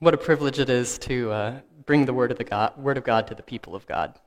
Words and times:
What 0.00 0.14
a 0.14 0.16
privilege 0.16 0.58
it 0.58 0.70
is 0.70 0.96
to 1.00 1.30
uh, 1.30 1.60
bring 1.84 2.06
the 2.06 2.14
word 2.14 2.30
of, 2.30 2.38
the 2.38 2.44
God, 2.44 2.74
word 2.78 2.96
of 2.96 3.04
God 3.04 3.26
to 3.26 3.34
the 3.34 3.42
people 3.42 3.74
of 3.74 3.86
God. 3.86 4.18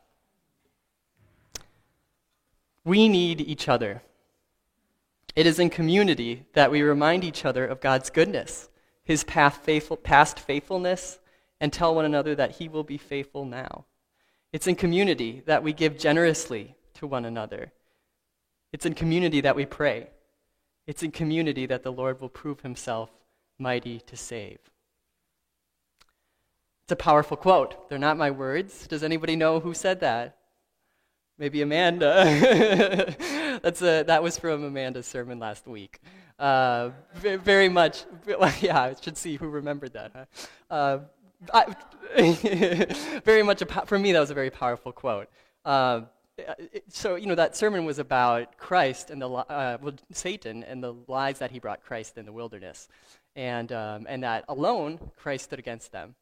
We 2.86 3.10
need 3.10 3.42
each 3.42 3.68
other. 3.68 4.04
It 5.36 5.48
is 5.48 5.58
in 5.58 5.72
community 5.72 6.46
that 6.54 6.70
we 6.70 6.84
remind 6.84 7.24
each 7.24 7.44
other 7.44 7.66
of 7.66 7.82
God's 7.82 8.12
goodness, 8.12 8.70
His 9.04 9.24
faithful, 9.24 9.98
past 9.98 10.38
faithfulness, 10.38 11.18
and 11.60 11.74
tell 11.74 11.96
one 11.96 12.06
another 12.06 12.36
that 12.36 12.58
He 12.58 12.70
will 12.70 12.84
be 12.84 13.00
faithful 13.00 13.44
now. 13.44 13.86
It's 14.52 14.68
in 14.68 14.76
community 14.76 15.42
that 15.48 15.64
we 15.64 15.74
give 15.74 15.98
generously 15.98 16.76
to 16.94 17.08
one 17.08 17.26
another. 17.26 17.72
It's 18.72 18.86
in 18.86 18.94
community 18.94 19.42
that 19.42 19.56
we 19.56 19.66
pray. 19.66 20.12
It's 20.86 21.02
in 21.02 21.10
community 21.10 21.66
that 21.66 21.82
the 21.82 21.92
Lord 21.92 22.22
will 22.22 22.30
prove 22.30 22.60
Himself 22.60 23.10
mighty 23.58 24.02
to 24.02 24.16
save. 24.16 24.60
It's 26.84 26.92
a 26.92 26.98
powerful 26.98 27.38
quote. 27.38 27.88
They're 27.88 27.98
not 27.98 28.18
my 28.18 28.30
words. 28.30 28.88
Does 28.88 29.04
anybody 29.04 29.38
know 29.38 29.62
who 29.62 29.74
said 29.74 30.02
that? 30.02 30.38
Maybe 31.38 31.62
Amanda. 31.62 33.16
That's 33.64 33.82
a, 33.82 34.04
that 34.04 34.22
was 34.22 34.38
from 34.38 34.66
Amanda's 34.66 35.08
sermon 35.08 35.40
last 35.40 35.66
week. 35.66 36.02
Uh, 36.38 36.90
very 37.16 37.70
much, 37.70 38.04
yeah, 38.60 38.82
I 38.82 38.96
should 39.00 39.18
see 39.18 39.38
who 39.38 39.48
remembered 39.48 39.94
that. 39.94 40.12
Huh? 40.14 40.26
Uh, 40.70 41.00
I, 41.54 43.22
very 43.24 43.44
much, 43.44 43.62
a, 43.62 43.66
for 43.86 43.98
me, 43.98 44.12
that 44.12 44.20
was 44.20 44.30
a 44.32 44.34
very 44.34 44.50
powerful 44.50 44.92
quote. 44.92 45.30
Uh, 45.64 46.02
so, 46.90 47.16
you 47.16 47.28
know, 47.28 47.36
that 47.36 47.56
sermon 47.56 47.86
was 47.86 47.98
about 47.98 48.58
Christ 48.58 49.10
and 49.10 49.22
the, 49.22 49.30
uh, 49.30 49.78
well, 49.82 49.94
Satan 50.12 50.66
and 50.66 50.84
the 50.84 50.96
lies 51.08 51.40
that 51.40 51.50
he 51.50 51.60
brought 51.60 51.82
Christ 51.82 52.18
in 52.18 52.26
the 52.26 52.34
wilderness. 52.34 52.90
And, 53.38 53.72
um, 53.72 54.06
and 54.10 54.22
that 54.24 54.44
alone, 54.50 55.00
Christ 55.16 55.46
stood 55.46 55.60
against 55.60 55.94
them 55.94 56.16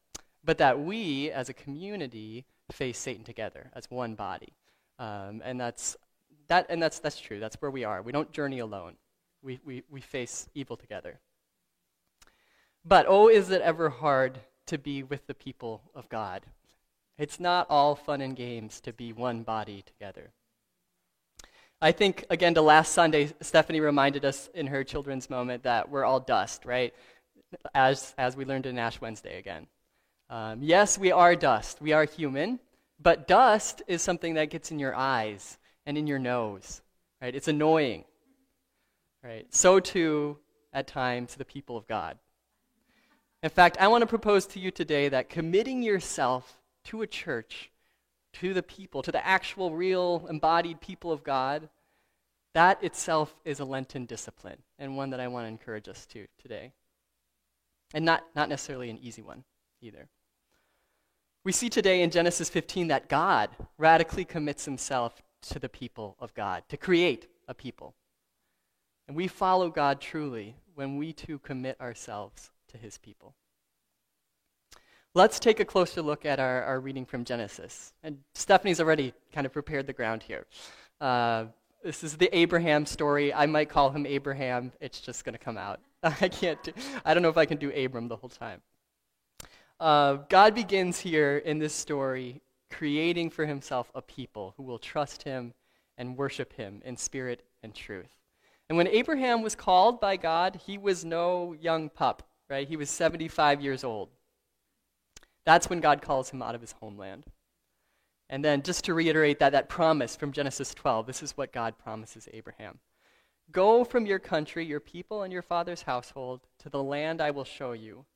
but 0.44 0.58
that 0.58 0.80
we 0.80 1.30
as 1.30 1.48
a 1.48 1.54
community 1.54 2.44
face 2.70 2.98
Satan 2.98 3.24
together 3.24 3.70
as 3.74 3.90
one 3.90 4.14
body. 4.14 4.52
Um, 4.98 5.42
and 5.44 5.60
that's, 5.60 5.96
that, 6.48 6.66
and 6.68 6.82
that's, 6.82 6.98
that's 6.98 7.20
true. 7.20 7.40
That's 7.40 7.56
where 7.60 7.70
we 7.70 7.84
are. 7.84 8.02
We 8.02 8.12
don't 8.12 8.32
journey 8.32 8.58
alone, 8.58 8.96
we, 9.42 9.60
we, 9.64 9.82
we 9.90 10.00
face 10.00 10.48
evil 10.54 10.76
together. 10.76 11.20
But 12.84 13.06
oh, 13.08 13.28
is 13.28 13.50
it 13.50 13.62
ever 13.62 13.90
hard 13.90 14.40
to 14.66 14.78
be 14.78 15.02
with 15.02 15.26
the 15.26 15.34
people 15.34 15.82
of 15.94 16.08
God? 16.08 16.42
It's 17.18 17.38
not 17.38 17.66
all 17.70 17.94
fun 17.94 18.20
and 18.20 18.34
games 18.34 18.80
to 18.80 18.92
be 18.92 19.12
one 19.12 19.42
body 19.42 19.84
together. 19.86 20.30
I 21.80 21.92
think, 21.92 22.24
again, 22.30 22.54
to 22.54 22.62
last 22.62 22.92
Sunday, 22.92 23.32
Stephanie 23.40 23.80
reminded 23.80 24.24
us 24.24 24.48
in 24.54 24.68
her 24.68 24.84
children's 24.84 25.28
moment 25.28 25.64
that 25.64 25.90
we're 25.90 26.04
all 26.04 26.20
dust, 26.20 26.64
right? 26.64 26.94
As, 27.74 28.14
as 28.16 28.36
we 28.36 28.44
learned 28.44 28.66
in 28.66 28.78
Ash 28.78 29.00
Wednesday 29.00 29.38
again. 29.38 29.66
Um, 30.32 30.62
yes, 30.62 30.96
we 30.96 31.12
are 31.12 31.36
dust. 31.36 31.82
We 31.82 31.92
are 31.92 32.06
human, 32.06 32.58
but 32.98 33.28
dust 33.28 33.82
is 33.86 34.00
something 34.00 34.32
that 34.34 34.48
gets 34.48 34.70
in 34.70 34.78
your 34.78 34.94
eyes 34.94 35.58
and 35.84 35.98
in 35.98 36.06
your 36.06 36.18
nose. 36.18 36.80
Right? 37.20 37.34
It's 37.34 37.48
annoying. 37.48 38.04
Right? 39.22 39.44
So 39.54 39.78
too, 39.78 40.38
at 40.72 40.86
times, 40.86 41.34
the 41.34 41.44
people 41.44 41.76
of 41.76 41.86
God. 41.86 42.16
In 43.42 43.50
fact, 43.50 43.76
I 43.78 43.88
want 43.88 44.00
to 44.00 44.06
propose 44.06 44.46
to 44.46 44.58
you 44.58 44.70
today 44.70 45.10
that 45.10 45.28
committing 45.28 45.82
yourself 45.82 46.58
to 46.84 47.02
a 47.02 47.06
church, 47.06 47.70
to 48.32 48.54
the 48.54 48.62
people, 48.62 49.02
to 49.02 49.12
the 49.12 49.24
actual, 49.26 49.74
real, 49.74 50.26
embodied 50.30 50.80
people 50.80 51.12
of 51.12 51.22
God, 51.22 51.68
that 52.54 52.82
itself 52.82 53.38
is 53.44 53.60
a 53.60 53.66
Lenten 53.66 54.06
discipline, 54.06 54.62
and 54.78 54.96
one 54.96 55.10
that 55.10 55.20
I 55.20 55.28
want 55.28 55.44
to 55.44 55.48
encourage 55.48 55.88
us 55.88 56.06
to 56.06 56.26
today. 56.40 56.72
And 57.92 58.06
not, 58.06 58.24
not 58.34 58.48
necessarily 58.48 58.88
an 58.88 58.98
easy 59.02 59.20
one 59.20 59.44
either. 59.82 60.08
We 61.44 61.50
see 61.50 61.68
today 61.68 62.02
in 62.02 62.10
Genesis 62.10 62.48
15 62.48 62.88
that 62.88 63.08
God 63.08 63.50
radically 63.76 64.24
commits 64.24 64.64
himself 64.64 65.20
to 65.48 65.58
the 65.58 65.68
people 65.68 66.16
of 66.20 66.32
God, 66.34 66.62
to 66.68 66.76
create 66.76 67.26
a 67.48 67.54
people. 67.54 67.94
And 69.08 69.16
we 69.16 69.26
follow 69.26 69.68
God 69.68 70.00
truly 70.00 70.54
when 70.76 70.96
we 70.96 71.12
too 71.12 71.40
commit 71.40 71.80
ourselves 71.80 72.52
to 72.68 72.78
his 72.78 72.96
people. 72.96 73.34
Let's 75.14 75.40
take 75.40 75.58
a 75.58 75.64
closer 75.64 76.00
look 76.00 76.24
at 76.24 76.38
our, 76.38 76.62
our 76.62 76.78
reading 76.78 77.04
from 77.04 77.24
Genesis. 77.24 77.92
And 78.04 78.18
Stephanie's 78.34 78.80
already 78.80 79.12
kind 79.32 79.44
of 79.44 79.52
prepared 79.52 79.88
the 79.88 79.92
ground 79.92 80.22
here. 80.22 80.46
Uh, 81.00 81.46
this 81.82 82.04
is 82.04 82.16
the 82.16 82.34
Abraham 82.36 82.86
story. 82.86 83.34
I 83.34 83.46
might 83.46 83.68
call 83.68 83.90
him 83.90 84.06
Abraham. 84.06 84.70
It's 84.80 85.00
just 85.00 85.24
going 85.24 85.32
to 85.32 85.44
come 85.44 85.58
out. 85.58 85.80
I 86.04 86.28
can't 86.28 86.62
do, 86.62 86.72
I 87.04 87.14
don't 87.14 87.24
know 87.24 87.28
if 87.28 87.36
I 87.36 87.46
can 87.46 87.58
do 87.58 87.72
Abram 87.72 88.06
the 88.06 88.16
whole 88.16 88.30
time. 88.30 88.62
Uh, 89.80 90.14
God 90.28 90.54
begins 90.54 91.00
here 91.00 91.38
in 91.38 91.58
this 91.58 91.74
story 91.74 92.40
creating 92.70 93.30
for 93.30 93.46
himself 93.46 93.90
a 93.94 94.02
people 94.02 94.54
who 94.56 94.62
will 94.62 94.78
trust 94.78 95.22
him 95.22 95.52
and 95.98 96.16
worship 96.16 96.52
him 96.54 96.80
in 96.84 96.96
spirit 96.96 97.42
and 97.62 97.74
truth. 97.74 98.08
And 98.68 98.78
when 98.78 98.88
Abraham 98.88 99.42
was 99.42 99.54
called 99.54 100.00
by 100.00 100.16
God, 100.16 100.60
he 100.66 100.78
was 100.78 101.04
no 101.04 101.52
young 101.52 101.90
pup, 101.90 102.22
right? 102.48 102.66
He 102.66 102.76
was 102.76 102.88
75 102.88 103.60
years 103.60 103.84
old. 103.84 104.08
That's 105.44 105.68
when 105.68 105.80
God 105.80 106.00
calls 106.00 106.30
him 106.30 106.42
out 106.42 106.54
of 106.54 106.60
his 106.60 106.72
homeland. 106.80 107.24
And 108.30 108.42
then, 108.42 108.62
just 108.62 108.84
to 108.84 108.94
reiterate 108.94 109.40
that, 109.40 109.52
that 109.52 109.68
promise 109.68 110.16
from 110.16 110.32
Genesis 110.32 110.72
12, 110.72 111.06
this 111.06 111.22
is 111.22 111.36
what 111.36 111.52
God 111.52 111.76
promises 111.76 112.28
Abraham 112.32 112.78
Go 113.50 113.84
from 113.84 114.06
your 114.06 114.18
country, 114.18 114.64
your 114.64 114.80
people, 114.80 115.22
and 115.22 115.32
your 115.32 115.42
father's 115.42 115.82
household 115.82 116.40
to 116.60 116.70
the 116.70 116.82
land 116.82 117.20
I 117.20 117.30
will 117.30 117.44
show 117.44 117.72
you. 117.72 118.06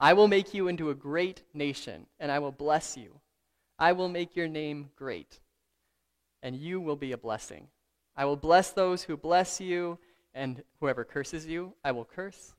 I 0.00 0.14
will 0.14 0.28
make 0.28 0.54
you 0.54 0.68
into 0.68 0.88
a 0.88 0.94
great 0.94 1.42
nation, 1.52 2.06
and 2.18 2.32
I 2.32 2.38
will 2.38 2.52
bless 2.52 2.96
you. 2.96 3.20
I 3.78 3.92
will 3.92 4.08
make 4.08 4.34
your 4.34 4.48
name 4.48 4.90
great, 4.96 5.40
and 6.42 6.56
you 6.56 6.80
will 6.80 6.96
be 6.96 7.12
a 7.12 7.18
blessing. 7.18 7.68
I 8.16 8.24
will 8.24 8.36
bless 8.36 8.70
those 8.70 9.02
who 9.02 9.16
bless 9.16 9.60
you, 9.60 9.98
and 10.32 10.62
whoever 10.80 11.04
curses 11.04 11.46
you, 11.46 11.74
I 11.84 11.92
will 11.92 12.06
curse. 12.06 12.54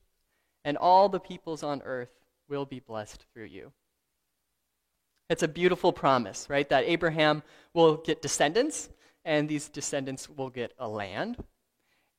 And 0.64 0.76
all 0.76 1.08
the 1.08 1.18
peoples 1.18 1.64
on 1.64 1.82
earth 1.82 2.10
will 2.48 2.64
be 2.64 2.78
blessed 2.78 3.24
through 3.34 3.46
you. 3.46 3.72
It's 5.28 5.42
a 5.42 5.48
beautiful 5.48 5.92
promise, 5.92 6.46
right? 6.48 6.68
That 6.68 6.84
Abraham 6.84 7.42
will 7.74 7.96
get 7.96 8.22
descendants, 8.22 8.88
and 9.24 9.48
these 9.48 9.68
descendants 9.68 10.28
will 10.28 10.50
get 10.50 10.72
a 10.78 10.88
land, 10.88 11.42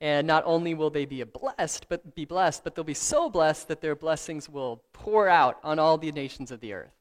and 0.03 0.27
not 0.27 0.43
only 0.45 0.73
will 0.73 0.89
they 0.89 1.05
be 1.05 1.23
blessed, 1.23 1.87
but 1.87 2.13
be 2.13 2.25
blessed, 2.25 2.65
but 2.65 2.75
they'll 2.75 2.83
be 2.83 2.93
so 2.93 3.29
blessed 3.29 3.69
that 3.69 3.79
their 3.79 3.95
blessings 3.95 4.49
will 4.49 4.83
pour 4.91 5.29
out 5.29 5.57
on 5.63 5.79
all 5.79 5.97
the 5.97 6.11
nations 6.11 6.51
of 6.51 6.59
the 6.59 6.73
earth. 6.73 6.91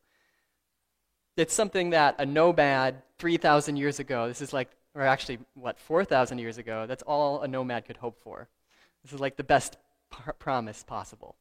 It's 1.36 1.52
something 1.52 1.90
that 1.90 2.14
a 2.20 2.24
nomad 2.24 3.02
3,000 3.18 3.76
years 3.76 3.98
ago, 3.98 4.28
this 4.28 4.40
is 4.40 4.52
like, 4.52 4.70
or 4.94 5.02
actually, 5.02 5.40
what, 5.54 5.80
4,000 5.80 6.38
years 6.38 6.58
ago, 6.58 6.86
that's 6.86 7.02
all 7.02 7.42
a 7.42 7.48
nomad 7.48 7.86
could 7.86 7.96
hope 7.96 8.20
for. 8.22 8.48
This 9.02 9.12
is 9.12 9.18
like 9.18 9.36
the 9.36 9.42
best 9.42 9.78
promise 10.38 10.84
possible. 10.84 11.34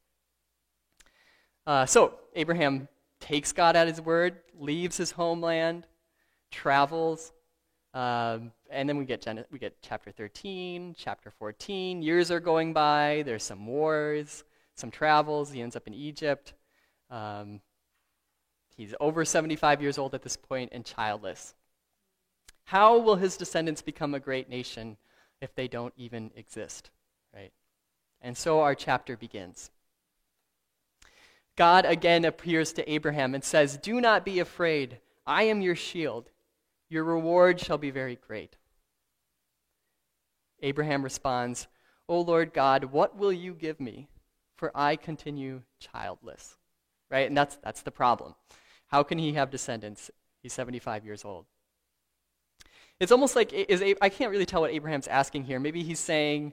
Uh, 1.64 1.86
so, 1.86 2.18
Abraham 2.34 2.88
takes 3.20 3.52
God 3.52 3.76
at 3.76 3.86
his 3.86 4.00
word, 4.00 4.34
leaves 4.58 4.96
his 4.96 5.12
homeland, 5.12 5.86
travels, 6.50 7.32
um, 7.94 8.50
and 8.72 8.88
then 8.88 8.96
we 8.96 9.04
get, 9.04 9.20
Gen- 9.20 9.44
we 9.50 9.58
get 9.58 9.76
chapter 9.82 10.10
13, 10.10 10.94
chapter 10.98 11.30
14. 11.30 12.02
Years 12.02 12.30
are 12.30 12.40
going 12.40 12.72
by. 12.72 13.22
There's 13.24 13.42
some 13.42 13.66
wars, 13.66 14.44
some 14.74 14.90
travels. 14.90 15.52
He 15.52 15.60
ends 15.60 15.76
up 15.76 15.86
in 15.86 15.94
Egypt. 15.94 16.54
Um, 17.10 17.60
he's 18.76 18.94
over 18.98 19.24
75 19.24 19.82
years 19.82 19.98
old 19.98 20.14
at 20.14 20.22
this 20.22 20.36
point 20.36 20.70
and 20.72 20.84
childless. 20.84 21.54
How 22.64 22.98
will 22.98 23.16
his 23.16 23.36
descendants 23.36 23.82
become 23.82 24.14
a 24.14 24.20
great 24.20 24.48
nation 24.48 24.96
if 25.40 25.54
they 25.54 25.68
don't 25.68 25.92
even 25.96 26.30
exist? 26.34 26.90
Right? 27.34 27.52
And 28.22 28.36
so 28.36 28.60
our 28.60 28.74
chapter 28.74 29.16
begins. 29.16 29.70
God 31.56 31.84
again 31.84 32.24
appears 32.24 32.72
to 32.74 32.90
Abraham 32.90 33.34
and 33.34 33.44
says, 33.44 33.76
Do 33.76 34.00
not 34.00 34.24
be 34.24 34.38
afraid. 34.38 34.98
I 35.26 35.44
am 35.44 35.60
your 35.60 35.76
shield. 35.76 36.30
Your 36.88 37.04
reward 37.04 37.60
shall 37.60 37.78
be 37.78 37.90
very 37.90 38.16
great. 38.16 38.56
Abraham 40.62 41.02
responds, 41.02 41.66
O 42.08 42.20
Lord 42.20 42.52
God, 42.52 42.84
what 42.84 43.16
will 43.16 43.32
you 43.32 43.54
give 43.54 43.80
me? 43.80 44.08
For 44.56 44.70
I 44.74 44.96
continue 44.96 45.62
childless. 45.78 46.56
Right? 47.10 47.26
And 47.26 47.36
that's, 47.36 47.56
that's 47.56 47.82
the 47.82 47.90
problem. 47.90 48.34
How 48.86 49.02
can 49.02 49.18
he 49.18 49.34
have 49.34 49.50
descendants? 49.50 50.10
He's 50.42 50.52
75 50.52 51.04
years 51.04 51.24
old. 51.24 51.46
It's 53.00 53.12
almost 53.12 53.34
like, 53.34 53.52
is, 53.52 53.82
I 54.00 54.08
can't 54.08 54.30
really 54.30 54.46
tell 54.46 54.60
what 54.60 54.70
Abraham's 54.70 55.08
asking 55.08 55.44
here. 55.44 55.58
Maybe 55.58 55.82
he's 55.82 55.98
saying, 55.98 56.52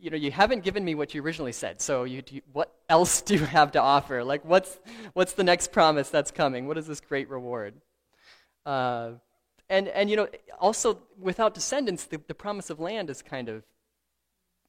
you 0.00 0.10
know, 0.10 0.16
you 0.16 0.30
haven't 0.30 0.64
given 0.64 0.84
me 0.84 0.94
what 0.94 1.14
you 1.14 1.22
originally 1.22 1.52
said, 1.52 1.80
so 1.80 2.04
you, 2.04 2.22
you, 2.30 2.42
what 2.52 2.74
else 2.88 3.22
do 3.22 3.34
you 3.34 3.44
have 3.44 3.72
to 3.72 3.80
offer? 3.80 4.24
Like, 4.24 4.44
what's, 4.44 4.78
what's 5.12 5.34
the 5.34 5.44
next 5.44 5.72
promise 5.72 6.10
that's 6.10 6.30
coming? 6.30 6.66
What 6.66 6.78
is 6.78 6.86
this 6.86 7.00
great 7.00 7.28
reward? 7.28 7.74
Uh, 8.66 9.12
and, 9.68 9.88
and 9.88 10.10
you 10.10 10.16
know, 10.16 10.28
also 10.60 10.98
without 11.18 11.54
descendants, 11.54 12.04
the, 12.04 12.20
the 12.28 12.34
promise 12.34 12.70
of 12.70 12.80
land 12.80 13.10
is 13.10 13.22
kind 13.22 13.48
of 13.48 13.62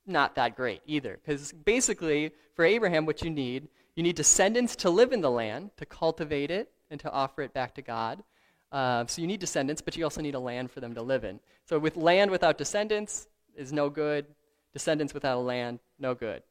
not 0.05 0.35
that 0.35 0.55
great 0.55 0.81
either. 0.85 1.19
Because 1.23 1.51
basically, 1.51 2.31
for 2.55 2.65
Abraham, 2.65 3.05
what 3.05 3.21
you 3.21 3.29
need 3.29 3.67
You 3.95 4.03
need 4.03 4.17
descendants 4.17 4.75
to 4.77 4.89
live 4.89 5.13
in 5.13 5.21
the 5.21 5.31
land, 5.31 5.71
to 5.77 5.85
cultivate 5.85 6.51
it, 6.51 6.69
and 6.89 6.99
to 6.99 7.09
offer 7.11 7.41
it 7.41 7.53
back 7.53 7.73
to 7.75 7.81
God. 7.81 8.23
Uh, 8.71 9.05
so 9.07 9.21
you 9.21 9.27
need 9.27 9.39
descendants, 9.39 9.81
but 9.81 9.95
you 9.95 10.03
also 10.03 10.21
need 10.21 10.35
a 10.35 10.39
land 10.39 10.69
for 10.69 10.81
them 10.81 10.93
to 10.95 11.01
live 11.01 11.23
in. 11.23 11.39
So 11.69 11.79
with 11.79 11.95
land 11.95 12.29
without 12.29 12.57
descendants 12.57 13.27
is 13.55 13.71
no 13.71 13.89
good. 13.89 14.25
Descendants 14.73 15.13
without 15.13 15.37
a 15.37 15.39
land, 15.39 15.79
no 15.97 16.13
good. 16.13 16.43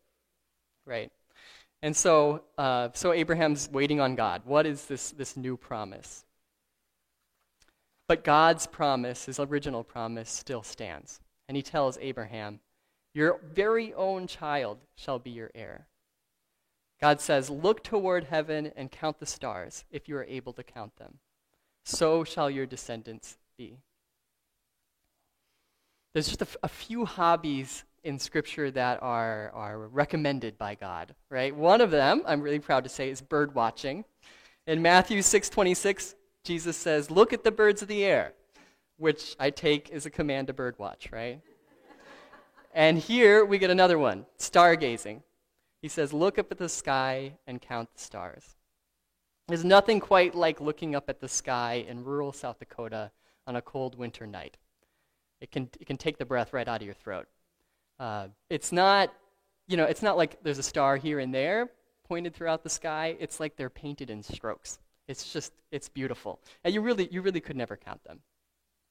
Right? 0.87 1.13
And 1.83 1.95
so, 1.95 2.45
uh, 2.57 2.89
so 2.95 3.13
Abraham's 3.13 3.69
waiting 3.71 4.01
on 4.01 4.15
God. 4.15 4.41
What 4.47 4.65
is 4.65 4.87
this, 4.87 5.11
this 5.11 5.37
new 5.37 5.57
promise? 5.59 6.25
But 8.07 8.25
God's 8.25 8.67
promise, 8.67 9.27
his 9.27 9.41
original 9.41 9.83
promise, 9.83 10.31
still 10.31 10.63
stands. 10.63 11.21
And 11.49 11.57
he 11.57 11.63
tells 11.63 11.99
Abraham, 11.99 12.61
Your 13.15 13.41
very 13.43 13.95
own 13.95 14.27
child 14.27 14.79
shall 14.97 15.19
be 15.19 15.31
your 15.31 15.51
heir. 15.55 15.87
God 17.01 17.21
says, 17.21 17.51
Look 17.51 17.83
toward 17.83 18.25
heaven 18.25 18.73
and 18.77 18.91
count 18.91 19.21
the 19.21 19.27
stars, 19.27 19.85
if 19.91 20.09
you 20.09 20.17
are 20.17 20.25
able 20.25 20.53
to 20.55 20.63
count 20.63 20.97
them. 20.97 21.19
So 21.85 22.25
shall 22.25 22.51
your 22.51 22.67
descendants 22.67 23.37
be. 23.59 23.79
There's 26.13 26.29
just 26.29 26.43
a, 26.43 26.47
f- 26.47 26.57
a 26.63 26.69
few 26.69 27.05
hobbies 27.05 27.85
in 28.05 28.19
Scripture 28.19 28.71
that 28.71 29.03
are, 29.03 29.51
are 29.55 29.79
recommended 29.89 30.57
by 30.57 30.77
God, 30.77 31.15
right? 31.31 31.55
One 31.55 31.81
of 31.81 31.91
them, 31.91 32.23
I'm 32.27 32.41
really 32.41 32.59
proud 32.59 32.85
to 32.85 32.91
say, 32.91 33.11
is 33.11 33.21
bird 33.21 33.55
watching. 33.55 34.05
In 34.67 34.81
Matthew 34.81 35.21
6.26, 35.21 36.15
Jesus 36.45 36.77
says, 36.77 37.11
look 37.11 37.33
at 37.33 37.43
the 37.43 37.51
birds 37.51 37.81
of 37.81 37.89
the 37.89 38.05
air, 38.05 38.35
which 38.99 39.35
I 39.41 39.51
take 39.51 39.89
is 39.91 40.05
a 40.05 40.11
command 40.11 40.49
to 40.49 40.55
birdwatch, 40.55 41.11
right? 41.11 41.41
and 42.75 42.99
here 42.99 43.45
we 43.45 43.59
get 43.59 43.71
another 43.71 43.99
one, 43.99 44.27
stargazing. 44.39 45.23
He 45.81 45.89
says, 45.89 46.13
look 46.13 46.39
up 46.39 46.53
at 46.53 46.59
the 46.59 46.69
sky 46.69 47.33
and 47.47 47.61
count 47.61 47.89
the 47.95 48.01
stars. 48.01 48.57
There's 49.49 49.65
nothing 49.65 50.01
quite 50.01 50.35
like 50.35 50.61
looking 50.61 50.95
up 50.95 51.09
at 51.09 51.21
the 51.21 51.29
sky 51.29 51.85
in 51.89 52.05
rural 52.05 52.33
South 52.33 52.59
Dakota 52.59 53.11
on 53.47 53.57
a 53.57 53.63
cold 53.63 53.97
winter 53.97 54.27
night. 54.27 54.57
It 55.41 55.51
can, 55.51 55.69
it 55.81 55.87
can 55.87 55.97
take 55.97 56.19
the 56.19 56.25
breath 56.25 56.53
right 56.53 56.67
out 56.69 56.81
of 56.81 56.87
your 56.87 56.95
throat. 56.95 57.27
Uh, 57.99 58.29
it's 58.51 58.73
not, 58.73 59.13
you 59.67 59.77
know, 59.77 59.85
it's 59.85 60.03
not 60.03 60.17
like 60.17 60.43
there's 60.43 60.59
a 60.59 60.63
star 60.63 60.97
here 60.97 61.19
and 61.19 61.35
there 61.35 61.71
pointed 62.07 62.35
throughout 62.35 62.63
the 62.63 62.71
sky. 62.71 63.17
It's 63.19 63.41
like 63.41 63.57
they're 63.57 63.71
painted 63.71 64.11
in 64.11 64.23
strokes. 64.23 64.79
It's 65.09 65.33
just, 65.33 65.53
it's 65.71 65.89
beautiful. 65.89 66.41
And 66.65 66.73
you 66.73 66.81
really, 66.81 67.09
you 67.11 67.23
really 67.23 67.41
could 67.41 67.57
never 67.57 67.77
count 67.77 68.03
them. 68.05 68.21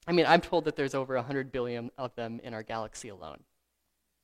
I 0.06 0.12
mean, 0.12 0.26
I'm 0.26 0.42
told 0.42 0.66
that 0.66 0.76
there's 0.76 0.96
over 0.96 1.16
100 1.16 1.52
billion 1.52 1.90
of 1.98 2.14
them 2.16 2.40
in 2.44 2.54
our 2.54 2.64
galaxy 2.64 3.10
alone. 3.10 3.40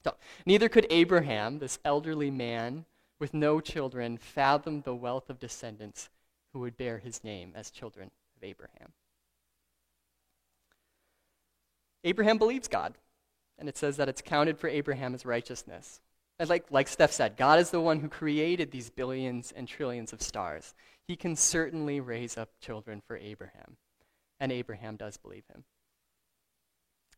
So, 0.03 0.15
neither 0.45 0.69
could 0.69 0.87
Abraham, 0.89 1.59
this 1.59 1.79
elderly 1.83 2.31
man 2.31 2.85
with 3.19 3.33
no 3.33 3.59
children, 3.59 4.17
fathom 4.17 4.81
the 4.81 4.95
wealth 4.95 5.29
of 5.29 5.39
descendants 5.39 6.09
who 6.53 6.59
would 6.59 6.77
bear 6.77 6.99
his 6.99 7.23
name 7.23 7.53
as 7.55 7.69
children 7.71 8.11
of 8.37 8.43
Abraham. 8.43 8.93
Abraham 12.03 12.37
believes 12.37 12.67
God 12.67 12.95
and 13.59 13.67
it 13.67 13.77
says 13.77 13.97
that 13.97 14.09
it's 14.09 14.21
counted 14.21 14.57
for 14.57 14.67
Abraham 14.67 15.13
as 15.13 15.25
righteousness. 15.25 15.99
And 16.39 16.49
like, 16.49 16.65
like 16.71 16.87
Steph 16.87 17.11
said, 17.11 17.35
God 17.35 17.59
is 17.59 17.69
the 17.69 17.81
one 17.81 17.99
who 17.99 18.07
created 18.07 18.71
these 18.71 18.89
billions 18.89 19.51
and 19.51 19.67
trillions 19.67 20.13
of 20.13 20.21
stars. 20.21 20.73
He 21.09 21.15
can 21.15 21.35
certainly 21.35 21.99
raise 21.99 22.37
up 22.37 22.51
children 22.61 23.01
for 23.01 23.17
Abraham. 23.17 23.77
And 24.39 24.51
Abraham 24.51 24.95
does 24.95 25.17
believe 25.17 25.43
him. 25.51 25.63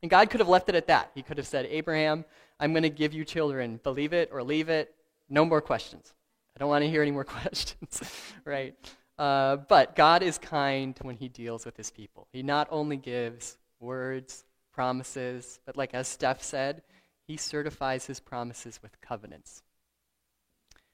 And 0.02 0.10
God 0.10 0.30
could 0.30 0.40
have 0.40 0.48
left 0.48 0.70
it 0.70 0.76
at 0.76 0.88
that. 0.88 1.12
He 1.14 1.22
could 1.22 1.38
have 1.38 1.46
said, 1.46 1.66
Abraham, 1.66 2.24
I'm 2.58 2.72
going 2.72 2.84
to 2.84 2.90
give 2.90 3.12
you 3.12 3.26
children. 3.26 3.82
Believe 3.84 4.14
it 4.14 4.30
or 4.32 4.44
leave 4.44 4.70
it. 4.70 4.96
No 5.28 5.44
more 5.44 5.60
questions. 5.60 6.14
I 6.56 6.60
don't 6.60 6.70
want 6.70 6.86
to 6.86 6.90
hear 6.90 7.02
any 7.02 7.12
more 7.12 7.24
questions, 7.26 8.02
right? 8.46 8.76
Uh, 9.20 9.58
but 9.58 9.98
God 9.98 10.24
is 10.24 10.38
kind 10.38 10.98
when 11.02 11.18
he 11.18 11.28
deals 11.28 11.66
with 11.66 11.76
his 11.76 11.92
people. 11.92 12.30
He 12.32 12.44
not 12.44 12.70
only 12.72 12.96
gives 12.96 13.58
words 13.82 14.46
promises, 14.74 15.60
but 15.66 15.76
like 15.76 15.94
as 15.94 16.08
Steph 16.08 16.42
said, 16.42 16.82
he 17.28 17.36
certifies 17.36 18.06
his 18.06 18.22
promises 18.22 18.80
with 18.82 19.02
covenants. 19.02 19.64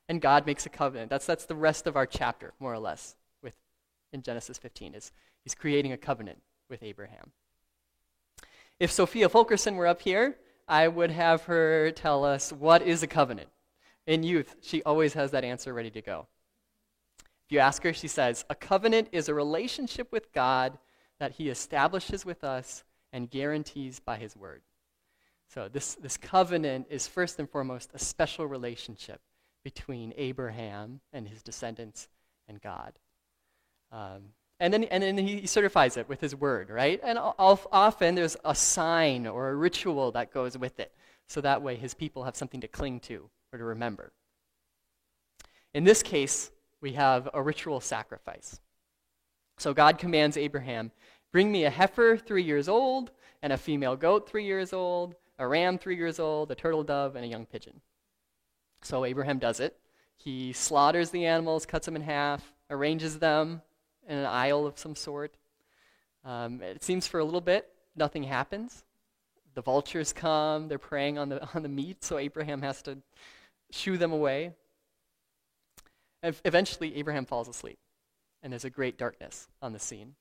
And 0.10 0.22
God 0.22 0.46
makes 0.46 0.66
a 0.66 0.70
covenant. 0.70 1.10
That's, 1.10 1.26
that's 1.26 1.46
the 1.46 1.56
rest 1.56 1.88
of 1.88 1.96
our 1.96 2.06
chapter, 2.06 2.54
more 2.60 2.74
or 2.74 2.80
less, 2.80 3.16
with, 3.44 3.54
in 4.14 4.22
Genesis 4.22 4.58
15, 4.58 4.96
is 4.96 5.12
he's 5.44 5.56
creating 5.56 5.92
a 5.92 5.98
covenant 5.98 6.42
with 6.70 6.82
Abraham. 6.84 7.32
If 8.80 8.92
Sophia 8.92 9.28
Fulkerson 9.28 9.76
were 9.76 9.88
up 9.88 10.02
here, 10.02 10.38
I 10.68 10.88
would 10.88 11.12
have 11.12 11.44
her 11.44 11.92
tell 11.92 12.24
us 12.24 12.54
what 12.54 12.82
is 12.82 13.04
a 13.04 13.08
covenant. 13.08 13.50
In 14.06 14.24
youth, 14.24 14.56
she 14.62 14.84
always 14.84 15.14
has 15.14 15.32
that 15.32 15.44
answer 15.44 15.74
ready 15.74 15.90
to 15.92 16.02
go. 16.02 16.28
If 17.46 17.54
you 17.54 17.60
ask 17.60 17.84
her, 17.84 17.94
she 17.94 18.08
says, 18.08 18.46
A 18.50 18.56
covenant 18.56 19.10
is 19.12 19.30
a 19.30 19.34
relationship 19.34 20.12
with 20.12 20.32
God 20.34 20.78
that 21.20 21.34
he 21.34 21.50
establishes 21.50 22.26
with 22.26 22.44
us 22.44 22.84
and 23.12 23.30
guarantees 23.30 24.00
by 24.00 24.18
his 24.18 24.36
word. 24.36 24.62
So, 25.50 25.70
this, 25.70 25.96
this 25.96 26.18
covenant 26.18 26.88
is 26.90 27.08
first 27.08 27.40
and 27.40 27.50
foremost 27.50 27.92
a 27.94 28.00
special 28.00 28.46
relationship 28.46 29.22
between 29.68 30.14
Abraham 30.16 31.02
and 31.12 31.28
his 31.28 31.44
descendants 31.44 32.08
and 32.48 32.62
God. 32.62 32.94
Um, 33.92 34.30
and 34.62 34.74
then, 34.74 34.86
and 34.86 35.04
then 35.04 35.18
he 35.18 35.46
certifies 35.46 35.98
it 35.98 36.08
with 36.08 36.22
his 36.22 36.34
word, 36.34 36.70
right? 36.70 37.02
And 37.04 37.20
often 37.20 38.16
there's 38.16 38.38
a 38.46 38.56
sign 38.56 39.28
or 39.28 39.50
a 39.50 39.56
ritual 39.56 40.14
that 40.14 40.32
goes 40.32 40.58
with 40.58 40.80
it. 40.80 40.94
So 41.28 41.42
that 41.42 41.62
way 41.62 41.76
his 41.76 41.94
people 41.94 42.24
have 42.24 42.38
something 42.38 42.62
to 42.62 42.70
cling 42.70 43.02
to 43.02 43.30
or 43.52 43.60
to 43.60 43.66
remember. 43.66 44.14
In 45.74 45.84
this 45.84 46.02
case, 46.02 46.50
we 46.80 46.94
have 46.94 47.28
a 47.34 47.42
ritual 47.42 47.82
sacrifice. 47.82 48.62
So 49.58 49.74
God 49.74 49.98
commands 49.98 50.38
Abraham 50.38 50.94
Bring 51.34 51.52
me 51.52 51.66
a 51.66 51.70
heifer 51.70 52.16
three 52.16 52.44
years 52.44 52.70
old, 52.70 53.12
and 53.42 53.52
a 53.52 53.58
female 53.58 53.98
goat 53.98 54.30
three 54.30 54.46
years 54.46 54.72
old, 54.72 55.16
a 55.38 55.46
ram 55.46 55.78
three 55.78 55.98
years 55.98 56.22
old, 56.22 56.50
a 56.52 56.56
turtle 56.56 56.86
dove, 56.86 57.18
and 57.18 57.26
a 57.26 57.28
young 57.28 57.46
pigeon. 57.46 57.82
So 58.82 59.06
Abraham 59.06 59.40
does 59.40 59.60
it. 59.60 59.78
He 60.18 60.54
slaughters 60.54 61.12
the 61.12 61.26
animals, 61.26 61.66
cuts 61.66 61.86
them 61.86 61.96
in 61.96 62.02
half, 62.02 62.54
arranges 62.70 63.20
them 63.20 63.62
in 64.08 64.18
an 64.18 64.26
aisle 64.26 64.66
of 64.66 64.78
some 64.78 64.96
sort. 64.96 65.36
Um, 66.26 66.62
it 66.62 66.84
seems 66.84 67.08
for 67.08 67.20
a 67.20 67.24
little 67.24 67.42
bit, 67.42 67.70
nothing 67.96 68.24
happens. 68.24 68.84
The 69.54 69.62
vultures 69.62 70.14
come, 70.14 70.68
they're 70.68 70.78
preying 70.78 71.18
on 71.18 71.30
the, 71.30 71.48
on 71.56 71.64
the 71.64 71.70
meat, 71.70 72.04
so 72.04 72.18
Abraham 72.18 72.62
has 72.62 72.82
to 72.84 72.98
shoo 73.72 73.98
them 73.98 74.12
away. 74.12 74.54
And 76.24 76.36
eventually, 76.46 76.96
Abraham 76.96 77.26
falls 77.26 77.48
asleep, 77.48 77.80
and 78.42 78.52
there's 78.52 78.66
a 78.66 78.70
great 78.70 78.98
darkness 78.98 79.48
on 79.62 79.72
the 79.72 79.80
scene. 79.80 80.16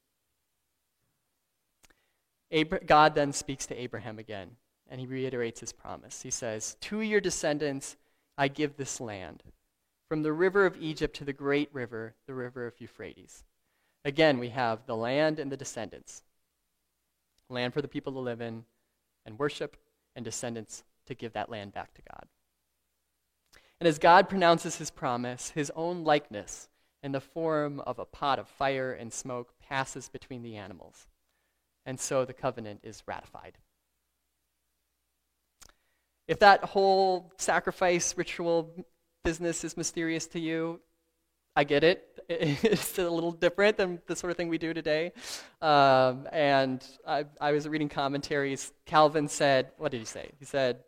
God 2.87 3.15
then 3.15 3.33
speaks 3.33 3.67
to 3.67 3.81
Abraham 3.81 4.19
again, 4.19 4.51
and 4.89 5.01
he 5.01 5.07
reiterates 5.07 5.59
his 5.59 5.73
promise. 5.73 6.23
He 6.23 6.31
says, 6.31 6.77
To 6.83 7.01
your 7.01 7.21
descendants 7.21 7.97
I 8.39 8.49
give 8.49 8.77
this 8.77 9.01
land, 9.01 9.43
from 10.09 10.23
the 10.23 10.33
river 10.33 10.67
of 10.67 10.81
Egypt 10.81 11.17
to 11.17 11.25
the 11.25 11.33
great 11.33 11.73
river, 11.73 12.15
the 12.27 12.35
river 12.35 12.67
of 12.67 12.81
Euphrates. 12.81 13.45
Again, 14.05 14.39
we 14.39 14.51
have 14.51 14.87
the 14.87 14.97
land 14.97 15.39
and 15.39 15.51
the 15.51 15.57
descendants 15.57 16.23
land 17.49 17.73
for 17.73 17.81
the 17.81 17.89
people 17.89 18.13
to 18.13 18.19
live 18.19 18.41
in 18.41 18.65
and 19.25 19.39
worship, 19.39 19.77
and 20.15 20.25
descendants 20.25 20.83
to 21.07 21.15
give 21.15 21.33
that 21.33 21.51
land 21.51 21.73
back 21.73 21.93
to 21.95 22.03
God. 22.03 22.27
And 23.81 23.87
as 23.87 23.99
God 23.99 24.29
pronounces 24.29 24.77
his 24.77 24.91
promise, 24.91 25.51
his 25.51 25.71
own 25.77 26.05
likeness 26.05 26.69
in 27.03 27.13
the 27.13 27.21
form 27.21 27.81
of 27.81 27.99
a 27.99 28.05
pot 28.05 28.39
of 28.39 28.49
fire 28.49 28.93
and 28.93 29.13
smoke 29.13 29.55
passes 29.61 30.09
between 30.09 30.43
the 30.43 30.57
animals 30.57 31.07
and 31.87 32.01
so 32.01 32.25
the 32.25 32.35
covenant 32.35 32.81
is 32.83 33.05
ratified. 33.07 33.57
If 36.29 36.41
that 36.41 36.65
whole 36.65 37.33
sacrifice 37.37 38.17
ritual 38.17 38.75
business 39.25 39.65
is 39.65 39.77
mysterious 39.77 40.27
to 40.29 40.41
you, 40.41 40.81
I 41.55 41.65
get 41.65 41.85
it. 41.85 42.03
It's 42.29 42.99
a 42.99 43.09
little 43.09 43.31
different 43.31 43.77
than 43.77 44.01
the 44.09 44.17
sort 44.17 44.33
of 44.33 44.37
thing 44.37 44.49
we 44.49 44.59
do 44.59 44.75
today. 44.75 45.13
Um, 45.63 46.27
and 46.33 46.85
I, 47.07 47.25
I, 47.41 47.53
was 47.53 47.69
reading 47.69 47.89
commentaries. 47.89 48.73
Calvin 48.85 49.29
said, 49.29 49.71
what 49.79 49.93
did 49.93 49.99
he 50.01 50.07
say? 50.07 50.33
He 50.41 50.45
said, 50.45 50.81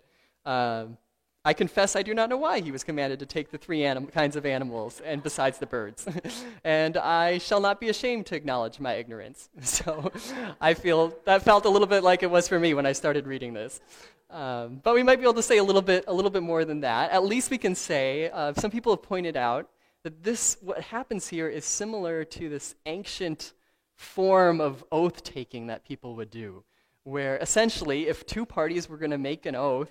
um, 0.44 0.98
I 1.44 1.52
confess 1.52 1.94
I 1.94 2.02
do 2.02 2.12
not 2.12 2.28
know 2.28 2.36
why 2.36 2.60
he 2.60 2.72
was 2.72 2.82
commanded 2.82 3.20
to 3.20 3.26
take 3.26 3.50
the 3.50 3.56
three 3.56 3.84
anim- 3.84 4.08
kinds 4.08 4.34
of 4.34 4.44
animals 4.44 5.00
and 5.00 5.22
besides 5.22 5.58
the 5.58 5.66
birds. 5.66 6.06
and 6.64 6.96
I 6.96 7.38
shall 7.38 7.60
not 7.60 7.80
be 7.80 7.88
ashamed 7.88 8.26
to 8.26 8.34
acknowledge 8.34 8.80
my 8.80 8.94
ignorance. 8.94 9.48
So 9.62 10.10
I 10.60 10.74
feel 10.74 11.16
that 11.24 11.42
felt 11.42 11.64
a 11.64 11.68
little 11.68 11.86
bit 11.86 12.02
like 12.02 12.22
it 12.24 12.30
was 12.30 12.48
for 12.48 12.58
me 12.58 12.74
when 12.74 12.84
I 12.84 12.92
started 12.92 13.26
reading 13.26 13.54
this. 13.54 13.80
Um, 14.30 14.80
but 14.82 14.94
we 14.94 15.02
might 15.02 15.16
be 15.16 15.22
able 15.22 15.34
to 15.34 15.42
say 15.42 15.58
a 15.58 15.64
little 15.64 15.82
bit, 15.82 16.04
a 16.06 16.12
little 16.12 16.30
bit 16.30 16.42
more 16.42 16.64
than 16.64 16.80
that. 16.80 17.10
At 17.10 17.24
least 17.24 17.50
we 17.50 17.58
can 17.58 17.74
say, 17.74 18.30
uh, 18.30 18.52
some 18.54 18.70
people 18.70 18.92
have 18.92 19.02
pointed 19.02 19.36
out 19.36 19.70
that 20.04 20.22
this, 20.22 20.58
what 20.60 20.80
happens 20.80 21.28
here 21.28 21.48
is 21.48 21.64
similar 21.64 22.24
to 22.24 22.48
this 22.48 22.74
ancient 22.86 23.52
form 23.94 24.60
of 24.60 24.84
oath 24.92 25.24
taking 25.24 25.66
that 25.68 25.84
people 25.84 26.14
would 26.16 26.30
do, 26.30 26.62
where 27.04 27.36
essentially, 27.38 28.06
if 28.06 28.26
two 28.26 28.46
parties 28.46 28.88
were 28.88 28.98
going 28.98 29.10
to 29.10 29.18
make 29.18 29.46
an 29.46 29.56
oath, 29.56 29.90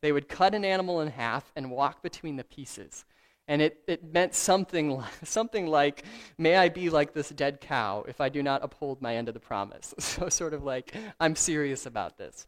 they 0.00 0.12
would 0.12 0.28
cut 0.28 0.54
an 0.54 0.64
animal 0.64 1.00
in 1.00 1.08
half 1.08 1.50
and 1.56 1.70
walk 1.70 2.02
between 2.02 2.36
the 2.36 2.44
pieces. 2.44 3.04
And 3.48 3.62
it, 3.62 3.80
it 3.88 4.04
meant 4.04 4.34
something, 4.34 5.02
something 5.24 5.66
like, 5.66 6.04
May 6.36 6.56
I 6.56 6.68
be 6.68 6.90
like 6.90 7.14
this 7.14 7.30
dead 7.30 7.60
cow 7.60 8.04
if 8.06 8.20
I 8.20 8.28
do 8.28 8.42
not 8.42 8.62
uphold 8.62 9.00
my 9.00 9.16
end 9.16 9.28
of 9.28 9.34
the 9.34 9.40
promise. 9.40 9.94
So, 9.98 10.28
sort 10.28 10.54
of 10.54 10.62
like, 10.62 10.94
I'm 11.18 11.34
serious 11.34 11.86
about 11.86 12.18
this. 12.18 12.46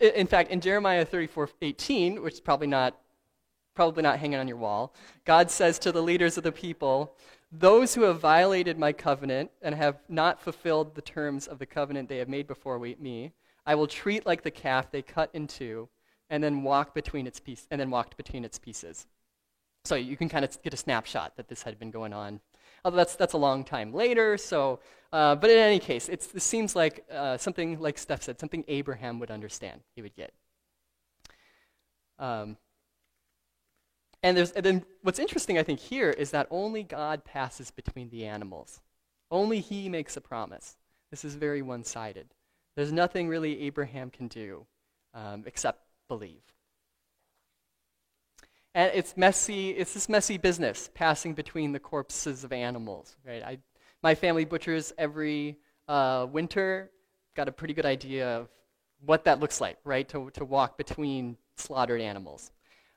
In 0.00 0.26
fact, 0.26 0.50
in 0.50 0.60
Jeremiah 0.60 1.04
34 1.04 1.50
18, 1.62 2.22
which 2.22 2.34
is 2.34 2.40
probably 2.40 2.66
not, 2.66 2.98
probably 3.74 4.02
not 4.02 4.18
hanging 4.18 4.38
on 4.38 4.48
your 4.48 4.56
wall, 4.56 4.94
God 5.24 5.50
says 5.50 5.78
to 5.80 5.92
the 5.92 6.02
leaders 6.02 6.36
of 6.36 6.44
the 6.44 6.52
people, 6.52 7.16
Those 7.50 7.94
who 7.94 8.02
have 8.02 8.20
violated 8.20 8.78
my 8.78 8.92
covenant 8.92 9.50
and 9.62 9.74
have 9.74 9.98
not 10.08 10.40
fulfilled 10.40 10.94
the 10.94 11.02
terms 11.02 11.46
of 11.46 11.58
the 11.58 11.66
covenant 11.66 12.08
they 12.08 12.18
have 12.18 12.28
made 12.28 12.46
before 12.46 12.78
me, 12.78 13.32
I 13.66 13.74
will 13.74 13.86
treat 13.86 14.26
like 14.26 14.42
the 14.42 14.50
calf 14.50 14.90
they 14.90 15.02
cut 15.02 15.30
in 15.32 15.46
two 15.46 15.88
and 16.28 16.42
then 16.44 16.62
walk 16.62 16.94
between 16.94 17.26
its 17.26 17.40
and 17.70 17.80
then 17.80 17.90
walked 17.90 18.16
between 18.16 18.44
its 18.44 18.58
pieces. 18.58 19.06
So 19.84 19.94
you 19.94 20.16
can 20.16 20.28
kind 20.28 20.44
of 20.44 20.62
get 20.62 20.74
a 20.74 20.76
snapshot 20.76 21.36
that 21.36 21.48
this 21.48 21.62
had 21.62 21.78
been 21.78 21.90
going 21.90 22.12
on. 22.12 22.40
Although 22.84 22.98
that's, 22.98 23.16
that's 23.16 23.34
a 23.34 23.38
long 23.38 23.64
time 23.64 23.92
later, 23.92 24.36
so, 24.36 24.80
uh, 25.12 25.34
but 25.34 25.50
in 25.50 25.58
any 25.58 25.78
case, 25.78 26.08
it 26.08 26.22
seems 26.22 26.74
like 26.74 27.04
uh, 27.12 27.36
something, 27.36 27.78
like 27.80 27.98
Steph 27.98 28.22
said, 28.22 28.40
something 28.40 28.64
Abraham 28.68 29.18
would 29.18 29.30
understand, 29.30 29.82
he 29.94 30.02
would 30.02 30.14
get. 30.14 30.32
Um, 32.18 32.56
and, 34.22 34.36
there's, 34.36 34.52
and 34.52 34.64
then 34.64 34.84
what's 35.02 35.18
interesting, 35.18 35.58
I 35.58 35.62
think, 35.62 35.80
here 35.80 36.10
is 36.10 36.30
that 36.30 36.46
only 36.50 36.82
God 36.82 37.24
passes 37.24 37.70
between 37.70 38.10
the 38.10 38.26
animals. 38.26 38.80
Only 39.30 39.60
he 39.60 39.88
makes 39.88 40.16
a 40.16 40.20
promise. 40.20 40.76
This 41.10 41.24
is 41.24 41.34
very 41.34 41.62
one 41.62 41.84
sided. 41.84 42.28
There's 42.76 42.92
nothing 42.92 43.28
really 43.28 43.62
Abraham 43.62 44.10
can 44.10 44.28
do 44.28 44.66
um, 45.14 45.44
except 45.46 45.82
believe. 46.08 46.42
And 48.74 48.90
it's 48.94 49.16
messy, 49.16 49.70
it's 49.70 49.94
this 49.94 50.08
messy 50.08 50.38
business 50.38 50.90
passing 50.94 51.34
between 51.34 51.72
the 51.72 51.80
corpses 51.80 52.44
of 52.44 52.52
animals, 52.52 53.16
right? 53.26 53.42
I, 53.42 53.58
my 54.02 54.14
family 54.14 54.44
butchers 54.44 54.92
every 54.96 55.58
uh, 55.88 56.26
winter, 56.30 56.90
got 57.34 57.48
a 57.48 57.52
pretty 57.52 57.74
good 57.74 57.86
idea 57.86 58.28
of 58.28 58.48
what 59.04 59.24
that 59.24 59.40
looks 59.40 59.60
like, 59.60 59.78
right? 59.84 60.08
To, 60.10 60.30
to 60.30 60.44
walk 60.44 60.78
between 60.78 61.36
slaughtered 61.56 62.00
animals. 62.00 62.52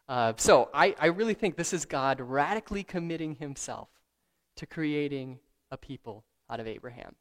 Uh, 0.08 0.34
so 0.38 0.70
I, 0.74 0.96
I 1.00 1.08
really 1.08 1.34
think 1.34 1.56
this 1.56 1.74
is 1.74 1.86
God 1.86 2.20
radically 2.20 2.84
committing 2.84 3.36
himself 3.36 3.90
to 4.58 4.66
creating 4.66 5.40
a 5.72 5.78
people 5.78 6.24
out 6.50 6.60
of 6.60 6.68
Abraham 6.68 7.16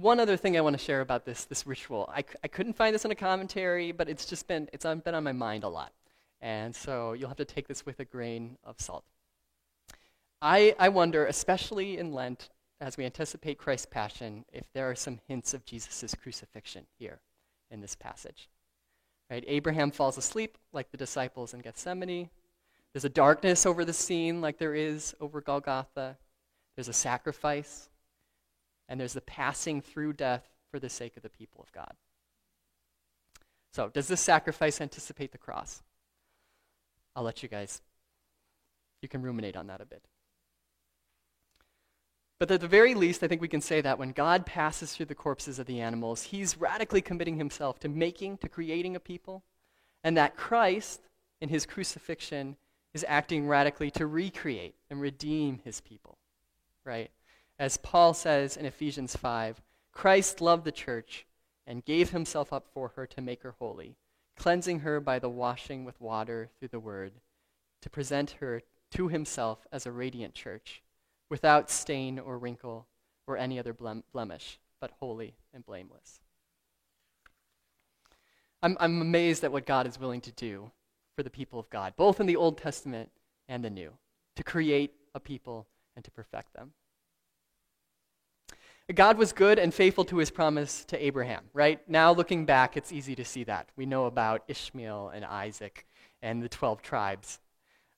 one 0.00 0.20
other 0.20 0.36
thing 0.36 0.56
I 0.56 0.60
want 0.60 0.78
to 0.78 0.84
share 0.84 1.00
about 1.00 1.24
this, 1.24 1.44
this 1.44 1.66
ritual. 1.66 2.08
I, 2.14 2.24
I 2.42 2.48
couldn't 2.48 2.74
find 2.74 2.94
this 2.94 3.04
in 3.04 3.10
a 3.10 3.16
commentary, 3.16 3.92
but 3.92 4.08
it's 4.08 4.24
just 4.24 4.46
been, 4.46 4.68
it's 4.72 4.84
been 4.84 5.14
on 5.14 5.24
my 5.24 5.32
mind 5.32 5.64
a 5.64 5.68
lot. 5.68 5.92
And 6.40 6.74
so 6.74 7.12
you'll 7.12 7.28
have 7.28 7.38
to 7.38 7.44
take 7.44 7.66
this 7.68 7.84
with 7.84 8.00
a 8.00 8.04
grain 8.04 8.56
of 8.64 8.80
salt. 8.80 9.04
I, 10.40 10.74
I 10.78 10.88
wonder, 10.88 11.26
especially 11.26 11.98
in 11.98 12.12
Lent, 12.12 12.48
as 12.80 12.96
we 12.96 13.04
anticipate 13.04 13.58
Christ's 13.58 13.86
passion, 13.86 14.44
if 14.52 14.72
there 14.72 14.88
are 14.88 14.94
some 14.94 15.18
hints 15.26 15.52
of 15.52 15.64
Jesus' 15.64 16.14
crucifixion 16.14 16.86
here 16.98 17.18
in 17.70 17.80
this 17.80 17.96
passage. 17.96 18.48
Right? 19.30 19.44
Abraham 19.46 19.90
falls 19.90 20.16
asleep 20.16 20.56
like 20.72 20.90
the 20.90 20.96
disciples 20.96 21.54
in 21.54 21.60
Gethsemane. 21.60 22.30
There's 22.92 23.04
a 23.04 23.10
darkness 23.10 23.66
over 23.66 23.84
the 23.84 23.92
scene 23.92 24.40
like 24.40 24.58
there 24.58 24.74
is 24.74 25.14
over 25.20 25.40
Golgotha. 25.40 26.16
There's 26.76 26.88
a 26.88 26.92
sacrifice 26.92 27.90
and 28.88 28.98
there's 29.00 29.12
the 29.12 29.20
passing 29.20 29.80
through 29.80 30.14
death 30.14 30.48
for 30.70 30.78
the 30.78 30.88
sake 30.88 31.16
of 31.16 31.22
the 31.22 31.28
people 31.28 31.62
of 31.62 31.72
God. 31.72 31.92
So, 33.72 33.88
does 33.88 34.08
this 34.08 34.20
sacrifice 34.20 34.80
anticipate 34.80 35.32
the 35.32 35.38
cross? 35.38 35.82
I'll 37.14 37.22
let 37.22 37.42
you 37.42 37.48
guys, 37.48 37.82
you 39.02 39.08
can 39.08 39.22
ruminate 39.22 39.56
on 39.56 39.66
that 39.66 39.80
a 39.80 39.86
bit. 39.86 40.02
But 42.38 42.50
at 42.52 42.60
the 42.60 42.68
very 42.68 42.94
least, 42.94 43.22
I 43.22 43.28
think 43.28 43.40
we 43.40 43.48
can 43.48 43.60
say 43.60 43.80
that 43.80 43.98
when 43.98 44.12
God 44.12 44.46
passes 44.46 44.94
through 44.94 45.06
the 45.06 45.14
corpses 45.14 45.58
of 45.58 45.66
the 45.66 45.80
animals, 45.80 46.22
he's 46.24 46.56
radically 46.56 47.00
committing 47.00 47.36
himself 47.36 47.80
to 47.80 47.88
making, 47.88 48.38
to 48.38 48.48
creating 48.48 48.94
a 48.94 49.00
people, 49.00 49.42
and 50.04 50.16
that 50.16 50.36
Christ, 50.36 51.00
in 51.40 51.48
his 51.48 51.66
crucifixion, 51.66 52.56
is 52.94 53.04
acting 53.08 53.48
radically 53.48 53.90
to 53.92 54.06
recreate 54.06 54.76
and 54.88 55.00
redeem 55.00 55.58
his 55.64 55.80
people, 55.80 56.18
right? 56.84 57.10
As 57.58 57.76
Paul 57.76 58.14
says 58.14 58.56
in 58.56 58.66
Ephesians 58.66 59.16
5, 59.16 59.60
Christ 59.92 60.40
loved 60.40 60.64
the 60.64 60.72
church 60.72 61.26
and 61.66 61.84
gave 61.84 62.10
himself 62.10 62.52
up 62.52 62.68
for 62.72 62.92
her 62.94 63.06
to 63.06 63.20
make 63.20 63.42
her 63.42 63.56
holy, 63.58 63.96
cleansing 64.36 64.80
her 64.80 65.00
by 65.00 65.18
the 65.18 65.28
washing 65.28 65.84
with 65.84 66.00
water 66.00 66.50
through 66.58 66.68
the 66.68 66.78
word, 66.78 67.14
to 67.82 67.90
present 67.90 68.36
her 68.40 68.62
to 68.92 69.08
himself 69.08 69.66
as 69.72 69.86
a 69.86 69.92
radiant 69.92 70.34
church, 70.34 70.82
without 71.28 71.68
stain 71.68 72.18
or 72.18 72.38
wrinkle 72.38 72.86
or 73.26 73.36
any 73.36 73.58
other 73.58 73.74
blemish, 74.12 74.58
but 74.80 74.92
holy 75.00 75.34
and 75.52 75.66
blameless. 75.66 76.20
I'm, 78.62 78.76
I'm 78.80 79.02
amazed 79.02 79.44
at 79.44 79.52
what 79.52 79.66
God 79.66 79.86
is 79.86 80.00
willing 80.00 80.20
to 80.22 80.32
do 80.32 80.70
for 81.16 81.22
the 81.22 81.30
people 81.30 81.58
of 81.58 81.68
God, 81.70 81.94
both 81.96 82.20
in 82.20 82.26
the 82.26 82.36
Old 82.36 82.56
Testament 82.56 83.10
and 83.48 83.64
the 83.64 83.70
New, 83.70 83.92
to 84.36 84.44
create 84.44 84.94
a 85.14 85.20
people 85.20 85.66
and 85.96 86.04
to 86.04 86.10
perfect 86.10 86.54
them. 86.54 86.72
God 88.94 89.18
was 89.18 89.32
good 89.32 89.58
and 89.58 89.72
faithful 89.72 90.04
to 90.06 90.16
his 90.16 90.30
promise 90.30 90.84
to 90.86 91.04
Abraham, 91.04 91.44
right? 91.52 91.80
Now, 91.88 92.12
looking 92.12 92.46
back, 92.46 92.76
it's 92.76 92.90
easy 92.90 93.14
to 93.16 93.24
see 93.24 93.44
that. 93.44 93.68
We 93.76 93.84
know 93.84 94.06
about 94.06 94.44
Ishmael 94.48 95.12
and 95.14 95.24
Isaac 95.26 95.86
and 96.22 96.42
the 96.42 96.48
12 96.48 96.80
tribes. 96.80 97.38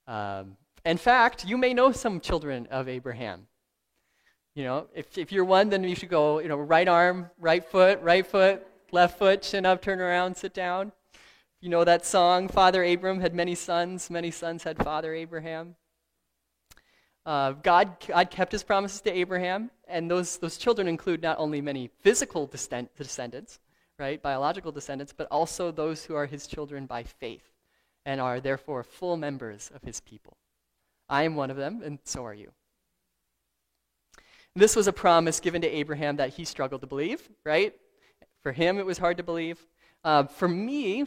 Um, 0.05 0.57
in 0.85 0.97
fact, 0.97 1.45
you 1.45 1.57
may 1.57 1.73
know 1.73 1.91
some 1.91 2.19
children 2.19 2.67
of 2.71 2.89
Abraham. 2.89 3.47
You 4.53 4.65
know, 4.65 4.87
if, 4.93 5.17
if 5.17 5.31
you're 5.31 5.45
one, 5.45 5.69
then 5.69 5.83
you 5.85 5.95
should 5.95 6.09
go, 6.09 6.39
you 6.39 6.49
know, 6.49 6.57
right 6.57 6.87
arm, 6.87 7.29
right 7.39 7.63
foot, 7.63 8.01
right 8.01 8.27
foot, 8.27 8.67
left 8.91 9.17
foot, 9.17 9.41
chin 9.41 9.65
up, 9.65 9.81
turn 9.81 10.01
around, 10.01 10.35
sit 10.35 10.53
down. 10.53 10.91
You 11.61 11.69
know 11.69 11.85
that 11.85 12.05
song, 12.05 12.49
Father 12.49 12.83
Abram 12.83 13.21
had 13.21 13.33
many 13.33 13.55
sons, 13.55 14.09
many 14.09 14.31
sons 14.31 14.63
had 14.63 14.83
Father 14.83 15.13
Abraham. 15.13 15.75
Uh, 17.25 17.51
God, 17.51 17.97
God 18.07 18.31
kept 18.31 18.51
his 18.51 18.63
promises 18.63 19.01
to 19.01 19.11
Abraham, 19.11 19.69
and 19.87 20.09
those, 20.09 20.37
those 20.37 20.57
children 20.57 20.87
include 20.87 21.21
not 21.21 21.37
only 21.39 21.61
many 21.61 21.89
physical 22.01 22.47
descend- 22.47 22.89
descendants, 22.97 23.59
right, 23.99 24.21
biological 24.21 24.71
descendants, 24.71 25.13
but 25.15 25.27
also 25.29 25.71
those 25.71 26.03
who 26.03 26.15
are 26.15 26.25
his 26.25 26.47
children 26.47 26.87
by 26.87 27.03
faith 27.03 27.47
and 28.05 28.19
are 28.19 28.39
therefore 28.39 28.83
full 28.83 29.17
members 29.17 29.71
of 29.75 29.83
his 29.83 29.99
people. 29.99 30.37
I 31.07 31.23
am 31.23 31.35
one 31.35 31.51
of 31.51 31.57
them, 31.57 31.81
and 31.83 31.99
so 32.03 32.25
are 32.25 32.33
you. 32.33 32.51
This 34.55 34.75
was 34.75 34.87
a 34.87 34.93
promise 34.93 35.39
given 35.39 35.61
to 35.61 35.67
Abraham 35.67 36.17
that 36.17 36.33
he 36.33 36.45
struggled 36.45 36.81
to 36.81 36.87
believe, 36.87 37.29
right? 37.45 37.73
For 38.41 38.51
him, 38.51 38.79
it 38.79 38.85
was 38.85 38.97
hard 38.97 39.17
to 39.17 39.23
believe. 39.23 39.59
Uh, 40.03 40.23
for 40.23 40.47
me, 40.47 41.05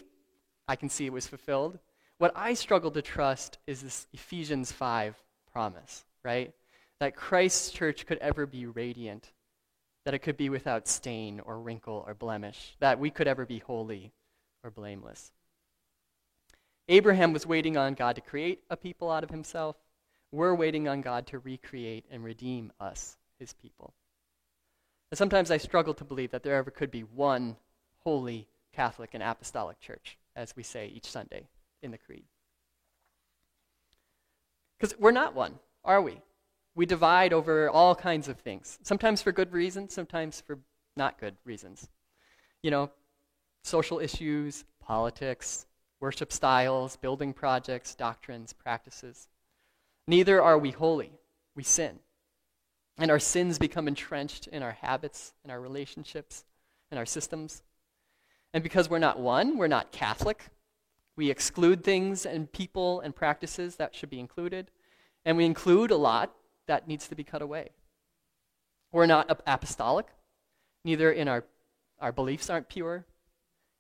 I 0.69 0.77
can 0.77 0.89
see 0.89 1.07
it 1.07 1.13
was 1.13 1.27
fulfilled. 1.27 1.79
What 2.19 2.33
I 2.37 2.55
struggle 2.55 2.91
to 2.93 3.03
trust 3.03 3.59
is 3.67 3.83
this 3.83 4.07
Ephesians 4.13 4.71
5 4.71 5.21
promise, 5.55 6.05
right? 6.23 6.53
That 7.01 7.17
Christ's 7.17 7.71
church 7.71 8.07
could 8.07 8.19
ever 8.19 8.45
be 8.45 8.67
radiant, 8.67 9.33
that 10.05 10.15
it 10.15 10.19
could 10.19 10.37
be 10.37 10.51
without 10.51 10.89
stain 10.89 11.41
or 11.41 11.59
wrinkle 11.59 12.05
or 12.07 12.15
blemish, 12.15 12.77
that 12.81 12.99
we 12.99 13.11
could 13.11 13.29
ever 13.29 13.47
be 13.47 13.61
holy 13.61 14.13
or 14.63 14.71
blameless. 14.71 15.31
Abraham 16.89 17.33
was 17.33 17.47
waiting 17.47 17.77
on 17.77 17.95
God 17.95 18.17
to 18.17 18.21
create 18.21 18.63
a 18.69 18.77
people 18.77 19.11
out 19.11 19.25
of 19.25 19.31
himself. 19.31 19.77
We're 20.33 20.55
waiting 20.55 20.89
on 20.89 21.01
God 21.01 21.27
to 21.29 21.39
recreate 21.39 22.05
and 22.11 22.23
redeem 22.23 22.73
us, 22.79 23.17
his 23.39 23.55
people. 23.55 23.95
And 25.11 25.17
sometimes 25.17 25.51
I 25.51 25.57
struggle 25.57 25.95
to 25.95 26.05
believe 26.05 26.33
that 26.33 26.43
there 26.43 26.57
ever 26.57 26.71
could 26.71 26.91
be 26.91 27.03
one 27.03 27.57
holy 28.03 28.49
Catholic 28.75 29.11
and 29.15 29.23
apostolic 29.23 29.81
church, 29.81 30.19
as 30.35 30.57
we 30.57 30.63
say 30.63 30.89
each 30.89 31.07
Sunday 31.07 31.47
in 31.83 31.93
the 31.93 31.99
Creed. 31.99 32.25
Because 34.85 35.01
we're 35.01 35.13
not 35.13 35.35
one, 35.35 35.55
are 35.83 36.03
we? 36.03 36.21
We 36.75 36.85
divide 36.85 37.33
over 37.33 37.71
all 37.71 37.95
kinds 37.95 38.29
of 38.29 38.39
things, 38.41 38.79
sometimes 38.83 39.23
for 39.23 39.33
good 39.33 39.51
reasons, 39.51 39.95
sometimes 39.95 40.43
for 40.43 40.59
not 40.95 41.19
good 41.19 41.37
reasons. 41.47 41.89
You 42.63 42.71
know, 42.71 42.91
social 43.63 43.99
issues, 43.99 44.67
politics, 44.83 45.65
worship 46.01 46.31
styles, 46.31 46.99
building 46.99 47.33
projects, 47.33 47.95
doctrines, 47.95 48.53
practices. 48.53 49.29
Neither 50.07 50.43
are 50.43 50.59
we 50.59 50.71
holy. 50.71 51.13
We 51.57 51.63
sin. 51.63 51.99
And 52.99 53.11
our 53.11 53.19
sins 53.19 53.59
become 53.59 53.89
entrenched 53.89 54.49
in 54.49 54.63
our 54.63 54.73
habits, 54.73 55.33
in 55.47 55.51
our 55.51 55.63
relationships, 55.63 56.45
in 56.93 56.99
our 56.99 57.07
systems. 57.07 57.63
And 58.53 58.63
because 58.63 58.91
we're 58.91 58.99
not 58.99 59.19
one, 59.19 59.57
we're 59.57 59.67
not 59.67 59.93
Catholic, 59.93 60.51
we 61.17 61.31
exclude 61.31 61.85
things 61.85 62.27
and 62.27 62.51
people 62.51 63.01
and 63.01 63.15
practices 63.15 63.77
that 63.77 63.95
should 63.95 64.11
be 64.11 64.19
included, 64.19 64.71
and 65.25 65.37
we 65.37 65.45
include 65.45 65.91
a 65.91 65.97
lot 65.97 66.35
that 66.67 66.89
needs 66.89 67.09
to 67.09 67.15
be 67.15 67.25
cut 67.25 67.43
away. 67.43 67.71
We're 68.93 69.07
not 69.07 69.43
apostolic, 69.47 70.07
neither 70.85 71.11
in 71.11 71.29
our, 71.29 71.45
our 72.01 72.13
beliefs 72.13 72.51
aren't 72.51 72.69
pure, 72.69 73.07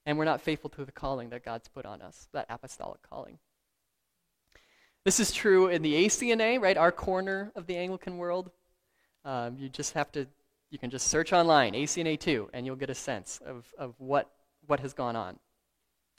and 0.06 0.18
we're 0.18 0.24
not 0.24 0.40
faithful 0.40 0.70
to 0.70 0.84
the 0.84 0.92
calling 0.92 1.30
that 1.30 1.44
God's 1.44 1.68
put 1.68 1.86
on 1.86 2.02
us, 2.02 2.28
that 2.32 2.46
apostolic 2.48 3.00
calling. 3.08 3.38
This 5.04 5.20
is 5.20 5.32
true 5.32 5.68
in 5.68 5.82
the 5.82 6.06
ACNA, 6.06 6.60
right? 6.60 6.76
Our 6.76 6.90
corner 6.90 7.52
of 7.54 7.66
the 7.66 7.76
Anglican 7.76 8.16
world. 8.16 8.50
Um, 9.24 9.56
you 9.58 9.68
just 9.68 9.92
have 9.94 10.10
to, 10.12 10.26
you 10.70 10.78
can 10.78 10.90
just 10.90 11.08
search 11.08 11.32
online, 11.32 11.74
ACNA 11.74 12.18
2, 12.18 12.50
and 12.54 12.64
you'll 12.64 12.76
get 12.76 12.90
a 12.90 12.94
sense 12.94 13.40
of, 13.44 13.66
of 13.78 13.94
what, 13.98 14.30
what 14.66 14.80
has 14.80 14.94
gone 14.94 15.14
on. 15.14 15.38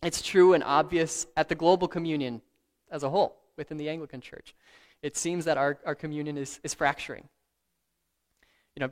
It's 0.03 0.21
true 0.21 0.53
and 0.53 0.63
obvious 0.63 1.25
at 1.35 1.49
the 1.49 1.55
global 1.55 1.87
communion 1.87 2.41
as 2.91 3.03
a 3.03 3.09
whole 3.09 3.37
within 3.57 3.77
the 3.77 3.89
Anglican 3.89 4.21
Church. 4.21 4.53
It 5.01 5.17
seems 5.17 5.45
that 5.45 5.57
our, 5.57 5.77
our 5.85 5.95
communion 5.95 6.37
is, 6.37 6.59
is 6.63 6.73
fracturing. 6.73 7.27
You 8.75 8.81
know, 8.81 8.89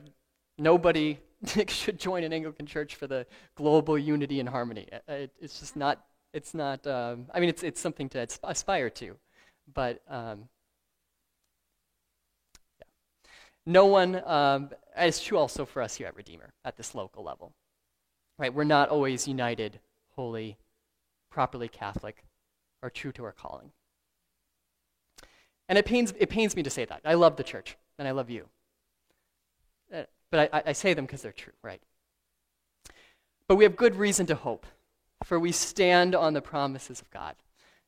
nobody 0.58 1.18
should 1.68 1.98
join 1.98 2.24
an 2.24 2.32
Anglican 2.32 2.66
church 2.66 2.94
for 2.94 3.06
the 3.06 3.26
global 3.54 3.98
unity 3.98 4.40
and 4.40 4.48
harmony. 4.48 4.88
Uh, 4.92 5.12
it, 5.12 5.32
it's 5.40 5.60
just 5.60 5.76
not, 5.76 6.04
it's 6.32 6.54
not, 6.54 6.86
um, 6.86 7.26
I 7.32 7.40
mean, 7.40 7.48
it's, 7.48 7.62
it's 7.62 7.80
something 7.80 8.08
to 8.10 8.26
aspire 8.42 8.90
to, 8.90 9.16
but 9.72 10.02
um, 10.08 10.48
yeah. 12.78 12.86
no 13.66 13.86
one, 13.86 14.22
um, 14.26 14.70
it's 14.96 15.22
true 15.22 15.38
also 15.38 15.64
for 15.64 15.82
us 15.82 15.96
here 15.96 16.06
at 16.06 16.16
Redeemer 16.16 16.52
at 16.64 16.76
this 16.76 16.94
local 16.94 17.24
level. 17.24 17.52
Right? 18.38 18.52
We're 18.52 18.64
not 18.64 18.88
always 18.88 19.28
united, 19.28 19.78
holy, 20.16 20.56
properly 21.34 21.66
Catholic, 21.66 22.24
or 22.80 22.88
true 22.88 23.10
to 23.10 23.24
our 23.24 23.32
calling. 23.32 23.72
And 25.68 25.76
it 25.76 25.84
pains, 25.84 26.14
it 26.16 26.30
pains 26.30 26.54
me 26.54 26.62
to 26.62 26.70
say 26.70 26.84
that. 26.84 27.00
I 27.04 27.14
love 27.14 27.34
the 27.34 27.42
church, 27.42 27.76
and 27.98 28.06
I 28.06 28.12
love 28.12 28.30
you. 28.30 28.46
Uh, 29.92 30.04
but 30.30 30.48
I, 30.54 30.62
I 30.66 30.72
say 30.74 30.94
them 30.94 31.06
because 31.06 31.22
they're 31.22 31.32
true, 31.32 31.52
right? 31.60 31.82
But 33.48 33.56
we 33.56 33.64
have 33.64 33.74
good 33.74 33.96
reason 33.96 34.26
to 34.26 34.36
hope, 34.36 34.64
for 35.24 35.40
we 35.40 35.50
stand 35.50 36.14
on 36.14 36.34
the 36.34 36.40
promises 36.40 37.00
of 37.00 37.10
God. 37.10 37.34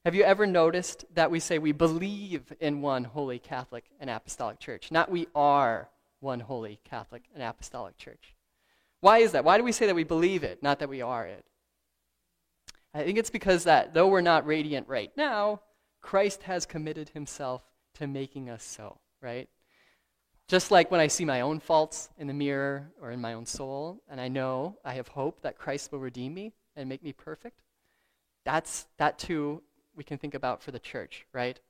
Have 0.05 0.17
you 0.17 0.25
ever 0.25 0.45
noticed 0.45 1.05
that 1.15 1.31
we 1.31 1.39
say 1.39 1.59
we 1.59 1.71
believe 1.71 2.53
in 2.59 2.83
one 2.83 3.05
holy 3.05 3.39
Catholic 3.39 3.85
and 4.01 4.11
Apostolic 4.11 4.59
Church, 4.59 4.91
not 4.91 5.09
we 5.09 5.29
are 5.37 5.89
one 6.19 6.41
holy 6.41 6.81
Catholic 6.83 7.23
and 7.33 7.45
Apostolic 7.45 7.97
Church? 7.97 8.35
Why 9.01 9.19
is 9.19 9.33
that? 9.33 9.45
Why 9.45 9.57
do 9.57 9.63
we 9.63 9.71
say 9.71 9.87
that 9.87 9.95
we 9.95 10.05
believe 10.05 10.43
it, 10.43 10.65
not 10.65 10.81
that 10.81 10.89
we 10.89 11.01
are 11.01 11.25
it? 11.27 11.45
I 12.97 13.05
think 13.05 13.19
it's 13.19 13.29
because 13.29 13.65
that 13.65 13.93
though 13.93 14.09
we're 14.09 14.23
not 14.23 14.47
radiant 14.47 14.89
right 14.89 15.13
now, 15.19 15.61
Christ 16.01 16.45
has 16.45 16.65
committed 16.65 17.11
himself 17.11 17.63
to 17.97 18.07
making 18.07 18.49
us 18.49 18.65
so, 18.65 18.97
right? 19.21 19.51
Just 20.49 20.71
like 20.71 20.91
when 20.91 21.01
I 21.01 21.09
see 21.09 21.27
my 21.27 21.43
own 21.43 21.61
faults 21.61 22.09
in 22.17 22.27
the 22.27 22.33
mirror 22.33 22.91
or 22.99 23.11
in 23.11 23.21
my 23.21 23.35
own 23.35 23.45
soul, 23.45 24.01
and 24.09 24.19
I 24.19 24.29
know 24.29 24.79
I 24.83 24.95
have 24.95 25.09
hope 25.09 25.43
that 25.43 25.59
Christ 25.59 25.93
will 25.93 25.99
redeem 25.99 26.33
me 26.33 26.55
and 26.75 26.89
make 26.89 27.03
me 27.03 27.13
perfect, 27.13 27.61
that's 28.47 28.87
that 28.97 29.19
too 29.19 29.63
we 29.95 30.03
can 30.03 30.17
think 30.17 30.33
about 30.33 30.63
for 30.63 30.71
the 30.71 30.79
church, 30.79 31.27
right? 31.35 31.61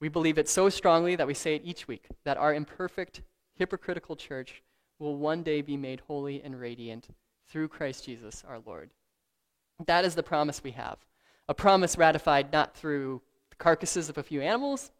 We 0.00 0.08
believe 0.08 0.36
it 0.36 0.48
so 0.48 0.68
strongly 0.68 1.14
that 1.14 1.28
we 1.28 1.34
say 1.34 1.54
it 1.54 1.62
each 1.64 1.86
week 1.86 2.08
that 2.24 2.38
our 2.38 2.52
imperfect, 2.52 3.22
hypocritical 3.54 4.16
church 4.16 4.64
will 4.98 5.16
one 5.16 5.44
day 5.44 5.60
be 5.60 5.76
made 5.76 6.00
holy 6.08 6.42
and 6.42 6.58
radiant 6.58 7.06
through 7.48 7.68
Christ 7.68 8.06
Jesus 8.06 8.42
our 8.48 8.58
Lord. 8.66 8.90
That 9.86 10.04
is 10.04 10.14
the 10.14 10.22
promise 10.22 10.62
we 10.62 10.72
have. 10.72 10.98
A 11.48 11.54
promise 11.54 11.96
ratified 11.96 12.52
not 12.52 12.76
through 12.76 13.22
the 13.50 13.56
carcasses 13.56 14.08
of 14.08 14.18
a 14.18 14.22
few 14.22 14.40
animals, 14.40 14.90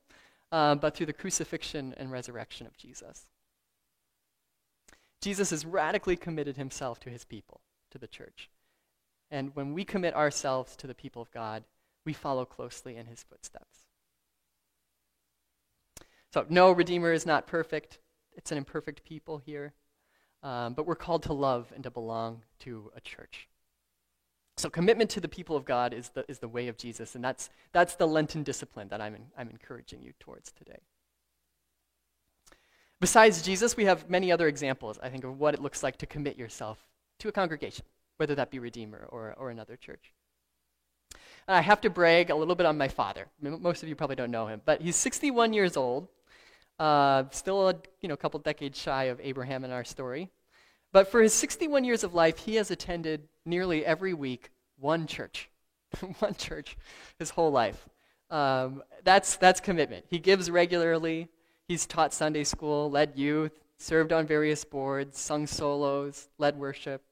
uh, 0.53 0.75
but 0.75 0.95
through 0.95 1.07
the 1.07 1.13
crucifixion 1.13 1.95
and 1.97 2.11
resurrection 2.11 2.67
of 2.67 2.77
Jesus. 2.77 3.27
Jesus 5.21 5.51
has 5.51 5.67
radically 5.67 6.17
committed 6.17 6.57
himself 6.57 6.99
to 7.01 7.11
his 7.11 7.25
people, 7.25 7.61
to 7.91 7.99
the 7.99 8.09
church. 8.09 8.51
And 9.31 9.55
when 9.55 9.75
we 9.75 9.85
commit 9.85 10.15
ourselves 10.15 10.75
to 10.77 10.87
the 10.87 10.95
people 10.95 11.23
of 11.23 11.31
God, 11.31 11.65
we 12.05 12.13
follow 12.13 12.45
closely 12.45 12.97
in 12.97 13.07
his 13.07 13.23
footsteps. 13.23 13.87
So, 16.33 16.47
no, 16.49 16.73
Redeemer 16.73 17.13
is 17.13 17.27
not 17.27 17.47
perfect. 17.47 17.99
It's 18.33 18.51
an 18.51 18.59
imperfect 18.59 19.05
people 19.05 19.39
here. 19.39 19.75
Um, 20.43 20.73
but 20.73 20.87
we're 20.87 20.95
called 20.95 21.25
to 21.25 21.35
love 21.35 21.71
and 21.75 21.85
to 21.85 21.91
belong 21.91 22.43
to 22.61 22.91
a 22.97 23.01
church. 23.01 23.50
So 24.61 24.69
commitment 24.69 25.09
to 25.13 25.21
the 25.21 25.29
people 25.29 25.57
of 25.57 25.65
God 25.65 25.95
is 25.95 26.11
the, 26.11 26.23
is 26.29 26.39
the 26.39 26.47
way 26.47 26.69
of 26.69 26.77
Jesus, 26.77 27.15
and 27.15 27.25
that's, 27.25 27.49
that's 27.73 27.95
the 27.95 28.07
Lenten 28.07 28.43
discipline 28.43 28.89
that 28.89 29.01
I'm, 29.01 29.15
in, 29.15 29.23
I'm 29.39 29.49
encouraging 29.49 30.03
you 30.03 30.13
towards 30.21 30.53
today. 30.53 30.81
Besides 33.01 33.41
Jesus, 33.41 33.75
we 33.75 33.87
have 33.87 34.11
many 34.11 34.31
other 34.31 34.49
examples, 34.49 34.99
I 35.03 35.09
think, 35.09 35.25
of 35.25 35.39
what 35.39 35.55
it 35.55 35.63
looks 35.63 35.83
like 35.83 35.97
to 35.97 36.07
commit 36.07 36.37
yourself 36.37 36.79
to 37.21 37.29
a 37.29 37.33
congregation, 37.33 37.87
whether 38.19 38.35
that 38.35 38.51
be 38.51 38.59
Redeemer 38.59 39.09
or, 39.09 39.35
or 39.39 39.49
another 39.49 39.77
church. 39.77 40.13
And 41.49 41.57
I 41.57 41.63
have 41.63 41.81
to 41.81 41.89
brag 41.89 42.29
a 42.29 42.35
little 42.35 42.55
bit 42.55 42.67
on 42.67 42.77
my 42.77 42.89
father. 42.89 43.29
Most 43.41 43.83
of 43.83 43.89
you 43.89 43.97
probably 43.97 44.17
don't 44.17 44.31
know 44.31 44.47
him, 44.47 44.61
but 44.67 44.83
he's 44.83 44.97
61 44.97 45.55
years 45.55 45.79
old, 45.79 46.07
uh, 46.79 47.25
still 47.31 47.71
a 47.71 47.77
you 48.03 48.09
know, 48.11 48.17
couple 48.17 48.39
decades 48.41 48.79
shy 48.79 49.05
of 49.05 49.19
Abraham 49.23 49.65
in 49.65 49.71
our 49.71 49.85
story. 49.85 50.31
But 50.93 51.09
for 51.09 51.23
his 51.23 51.33
61 51.35 51.85
years 51.85 52.05
of 52.05 52.15
life, 52.15 52.39
he 52.39 52.57
has 52.57 52.71
attended 52.71 53.29
nearly 53.45 53.85
every 53.85 54.15
week 54.15 54.51
one 54.79 55.07
church. 55.07 55.49
one 56.19 56.35
church 56.35 56.77
his 57.19 57.31
whole 57.31 57.51
life. 57.51 57.89
Um, 58.31 58.83
that's, 59.05 59.37
that's 59.37 59.61
commitment. 59.61 60.05
He 60.09 60.19
gives 60.19 60.51
regularly. 60.51 61.29
He's 61.67 61.87
taught 61.87 62.13
Sunday 62.13 62.45
school, 62.45 62.91
led 62.91 63.13
youth, 63.17 63.53
served 63.77 64.13
on 64.13 64.27
various 64.27 64.65
boards, 64.65 65.19
sung 65.19 65.47
solos, 65.47 66.29
led 66.39 66.59
worship. 66.59 67.03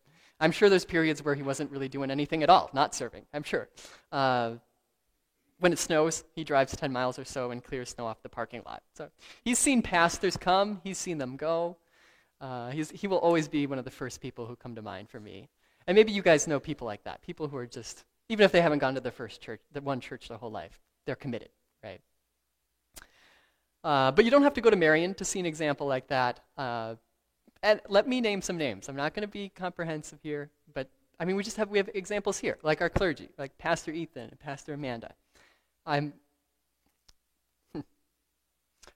I'm 0.41 0.53
sure 0.53 0.69
there's 0.69 0.85
periods 0.85 1.25
where 1.25 1.35
he 1.35 1.43
wasn't 1.43 1.71
really 1.73 1.89
doing 1.89 2.11
anything 2.11 2.43
at 2.43 2.51
all, 2.51 2.71
not 2.73 2.95
serving, 2.95 3.25
I'm 3.35 3.43
sure. 3.43 3.69
Uh, 4.13 4.53
when 5.61 5.73
it 5.73 5.79
snows, 5.81 6.25
he 6.37 6.45
drives 6.45 6.77
10 6.77 6.93
miles 6.93 7.19
or 7.19 7.25
so 7.25 7.51
and 7.51 7.63
clears 7.65 7.91
snow 7.91 8.07
off 8.07 8.23
the 8.23 8.29
parking 8.29 8.63
lot. 8.65 8.83
So 8.95 9.09
he's 9.45 9.59
seen 9.59 9.83
pastors 9.83 10.37
come, 10.37 10.81
he's 10.85 10.99
seen 10.99 11.19
them 11.19 11.37
go. 11.37 11.77
Uh, 12.41 12.71
he 12.71 13.07
will 13.07 13.19
always 13.19 13.49
be 13.49 13.67
one 13.67 13.79
of 13.79 13.85
the 13.85 13.91
first 13.91 14.21
people 14.21 14.47
who 14.47 14.57
come 14.57 14.75
to 14.75 14.83
mind 14.83 15.09
for 15.11 15.21
me. 15.21 15.49
And 15.87 15.95
maybe 15.95 16.13
you 16.13 16.23
guys 16.23 16.47
know 16.47 16.61
people 16.61 16.87
like 16.87 17.03
that, 17.05 17.23
people 17.23 17.49
who 17.49 17.57
are 17.57 17.67
just, 17.67 18.05
even 18.29 18.45
if 18.45 18.53
they 18.53 18.61
haven't 18.61 18.79
gone 18.79 18.95
to 18.95 19.01
the 19.01 19.11
first 19.11 19.41
church, 19.41 19.61
the 19.73 19.81
one 19.81 20.01
church 20.01 20.29
their 20.29 20.39
whole 20.39 20.51
life, 20.51 20.79
they're 21.07 21.17
committed, 21.17 21.49
right? 21.83 22.01
Uh, 23.83 24.11
but 24.13 24.25
you 24.25 24.31
don't 24.31 24.43
have 24.43 24.55
to 24.55 24.61
go 24.61 24.71
to 24.71 24.77
Marion 24.77 25.15
to 25.15 25.25
see 25.25 25.41
an 25.41 25.47
example 25.47 25.87
like 25.87 26.07
that. 26.09 26.41
Uh, 26.57 26.95
and 27.63 27.81
let 27.89 28.07
me 28.07 28.21
name 28.21 28.43
some 28.43 28.57
names. 28.57 28.89
I'm 28.89 28.97
not 28.97 29.15
going 29.15 29.27
to 29.27 29.33
be 29.33 29.49
comprehensive 29.49 30.19
here, 30.23 30.51
but 30.75 30.89
I 31.19 31.25
mean, 31.25 31.37
we 31.37 31.43
just 31.43 31.57
have 31.57 31.71
we 31.71 31.79
have 31.79 31.91
examples 31.95 32.39
here, 32.39 32.59
like 32.63 32.81
our 32.81 32.89
clergy, 32.89 33.29
like 33.39 33.57
Pastor 33.59 33.91
Ethan 33.91 34.29
and 34.31 34.39
Pastor 34.39 34.75
Amanda. 34.75 35.15
I'm 35.85 36.13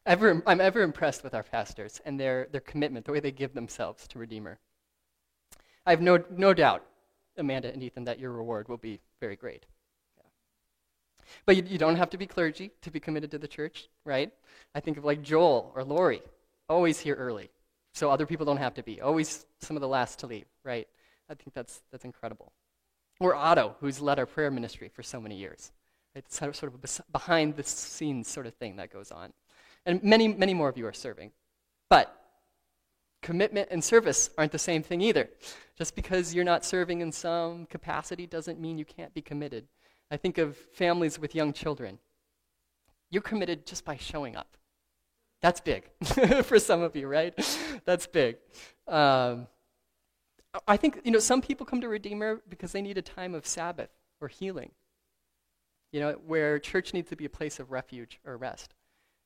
ever, 0.06 0.42
I'm 0.46 0.60
ever 0.60 0.82
impressed 0.82 1.22
with 1.24 1.34
our 1.34 1.42
pastors 1.42 2.00
and 2.04 2.18
their, 2.18 2.48
their 2.50 2.60
commitment, 2.60 3.06
the 3.06 3.12
way 3.12 3.20
they 3.20 3.32
give 3.32 3.54
themselves 3.54 4.06
to 4.08 4.18
Redeemer. 4.18 4.58
I 5.86 5.90
have 5.90 6.00
no, 6.00 6.22
no 6.30 6.54
doubt, 6.54 6.84
Amanda 7.36 7.72
and 7.72 7.82
Ethan, 7.82 8.04
that 8.04 8.18
your 8.18 8.32
reward 8.32 8.68
will 8.68 8.76
be 8.76 9.00
very 9.20 9.36
great. 9.36 9.66
Yeah. 10.16 10.24
But 11.46 11.56
you, 11.56 11.64
you 11.66 11.78
don't 11.78 11.96
have 11.96 12.10
to 12.10 12.18
be 12.18 12.26
clergy 12.26 12.70
to 12.82 12.90
be 12.90 13.00
committed 13.00 13.30
to 13.32 13.38
the 13.38 13.48
church, 13.48 13.88
right? 14.04 14.32
I 14.74 14.80
think 14.80 14.96
of 14.96 15.04
like 15.04 15.22
Joel 15.22 15.72
or 15.74 15.84
Lori, 15.84 16.22
always 16.68 17.00
here 17.00 17.14
early, 17.14 17.50
so 17.94 18.10
other 18.10 18.26
people 18.26 18.46
don't 18.46 18.58
have 18.58 18.74
to 18.74 18.82
be. 18.82 19.00
Always 19.00 19.46
some 19.60 19.76
of 19.76 19.80
the 19.80 19.88
last 19.88 20.20
to 20.20 20.26
leave, 20.26 20.46
right? 20.64 20.86
I 21.28 21.34
think 21.34 21.54
that's, 21.54 21.82
that's 21.90 22.04
incredible. 22.04 22.52
Or 23.20 23.34
Otto, 23.34 23.76
who's 23.80 24.00
led 24.00 24.18
our 24.18 24.26
prayer 24.26 24.50
ministry 24.50 24.88
for 24.88 25.02
so 25.02 25.20
many 25.20 25.36
years. 25.36 25.72
It's 26.14 26.36
sort 26.36 26.62
of 26.64 26.74
a 26.74 27.02
behind 27.10 27.56
the 27.56 27.62
scenes 27.62 28.28
sort 28.28 28.46
of 28.46 28.54
thing 28.54 28.76
that 28.76 28.92
goes 28.92 29.10
on. 29.10 29.32
And 29.86 30.02
many, 30.02 30.28
many 30.28 30.54
more 30.54 30.68
of 30.68 30.78
you 30.78 30.86
are 30.86 30.92
serving. 30.92 31.32
But 31.90 32.14
commitment 33.22 33.68
and 33.70 33.82
service 33.82 34.30
aren't 34.36 34.52
the 34.52 34.58
same 34.58 34.82
thing 34.82 35.00
either. 35.00 35.28
Just 35.76 35.94
because 35.96 36.34
you're 36.34 36.44
not 36.44 36.64
serving 36.64 37.00
in 37.00 37.12
some 37.12 37.66
capacity 37.66 38.26
doesn't 38.26 38.60
mean 38.60 38.78
you 38.78 38.84
can't 38.84 39.14
be 39.14 39.22
committed. 39.22 39.66
I 40.10 40.16
think 40.16 40.38
of 40.38 40.56
families 40.74 41.18
with 41.18 41.34
young 41.34 41.52
children. 41.52 41.98
You're 43.10 43.22
committed 43.22 43.66
just 43.66 43.84
by 43.84 43.96
showing 43.96 44.36
up. 44.36 44.56
That's 45.40 45.60
big 45.60 45.90
for 46.44 46.58
some 46.58 46.82
of 46.82 46.94
you, 46.94 47.08
right? 47.08 47.34
That's 47.84 48.06
big. 48.06 48.36
Um, 48.86 49.48
I 50.68 50.76
think, 50.76 51.00
you 51.04 51.10
know, 51.10 51.18
some 51.18 51.40
people 51.40 51.66
come 51.66 51.80
to 51.80 51.88
Redeemer 51.88 52.42
because 52.48 52.72
they 52.72 52.82
need 52.82 52.98
a 52.98 53.02
time 53.02 53.34
of 53.34 53.46
Sabbath 53.46 53.90
or 54.20 54.28
healing, 54.28 54.70
you 55.92 56.00
know, 56.00 56.12
where 56.26 56.58
church 56.58 56.94
needs 56.94 57.08
to 57.10 57.16
be 57.16 57.24
a 57.24 57.30
place 57.30 57.58
of 57.58 57.70
refuge 57.72 58.20
or 58.24 58.36
rest. 58.36 58.74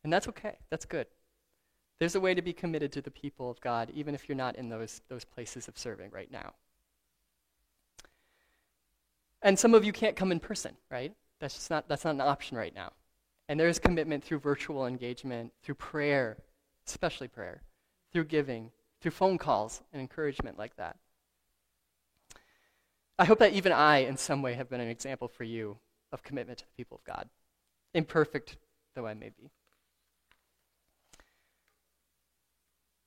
And 0.06 0.12
that's 0.12 0.28
okay, 0.28 0.58
that's 0.70 0.84
good. 0.84 1.08
There's 1.98 2.14
a 2.14 2.20
way 2.20 2.32
to 2.32 2.40
be 2.40 2.52
committed 2.52 2.92
to 2.92 3.02
the 3.02 3.10
people 3.10 3.50
of 3.50 3.60
God, 3.60 3.90
even 3.92 4.14
if 4.14 4.28
you're 4.28 4.36
not 4.36 4.54
in 4.54 4.68
those, 4.68 5.00
those 5.08 5.24
places 5.24 5.66
of 5.66 5.76
serving 5.76 6.12
right 6.12 6.30
now. 6.30 6.54
And 9.42 9.58
some 9.58 9.74
of 9.74 9.84
you 9.84 9.92
can't 9.92 10.14
come 10.14 10.30
in 10.30 10.38
person, 10.38 10.76
right? 10.92 11.12
That's 11.40 11.54
just 11.54 11.70
not, 11.70 11.88
that's 11.88 12.04
not 12.04 12.14
an 12.14 12.20
option 12.20 12.56
right 12.56 12.72
now. 12.72 12.92
And 13.48 13.58
there's 13.58 13.80
commitment 13.80 14.22
through 14.22 14.38
virtual 14.38 14.86
engagement, 14.86 15.52
through 15.64 15.74
prayer, 15.74 16.36
especially 16.86 17.26
prayer, 17.26 17.62
through 18.12 18.26
giving, 18.26 18.70
through 19.00 19.10
phone 19.10 19.38
calls 19.38 19.82
and 19.92 20.00
encouragement 20.00 20.56
like 20.56 20.76
that. 20.76 20.98
I 23.18 23.24
hope 23.24 23.40
that 23.40 23.54
even 23.54 23.72
I, 23.72 24.04
in 24.04 24.16
some 24.16 24.40
way, 24.40 24.54
have 24.54 24.70
been 24.70 24.80
an 24.80 24.88
example 24.88 25.26
for 25.26 25.42
you 25.42 25.78
of 26.12 26.22
commitment 26.22 26.60
to 26.60 26.64
the 26.64 26.76
people 26.76 26.98
of 26.98 27.12
God. 27.12 27.28
Imperfect 27.92 28.56
though 28.96 29.06
I 29.06 29.14
may 29.14 29.28
be. 29.28 29.50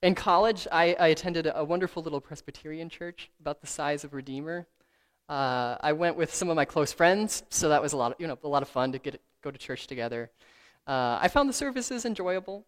In 0.01 0.15
college, 0.15 0.65
I, 0.71 0.95
I 0.97 1.07
attended 1.07 1.51
a 1.53 1.63
wonderful 1.63 2.01
little 2.01 2.21
Presbyterian 2.21 2.87
church 2.87 3.29
about 3.41 3.59
the 3.59 3.67
size 3.67 4.05
of 4.05 4.13
Redeemer. 4.13 4.65
Uh, 5.27 5.75
I 5.81 5.91
went 5.91 6.15
with 6.15 6.33
some 6.33 6.49
of 6.49 6.55
my 6.55 6.63
close 6.63 6.93
friends, 6.93 7.43
so 7.49 7.67
that 7.67 7.81
was 7.81 7.91
a 7.91 7.97
lot 7.97 8.13
of, 8.13 8.21
you 8.21 8.25
know, 8.25 8.37
a 8.41 8.47
lot 8.47 8.61
of 8.61 8.69
fun 8.69 8.93
to 8.93 8.99
get, 8.99 9.21
go 9.43 9.51
to 9.51 9.57
church 9.57 9.87
together. 9.87 10.31
Uh, 10.87 11.19
I 11.21 11.27
found 11.27 11.49
the 11.49 11.53
services 11.53 12.05
enjoyable, 12.05 12.65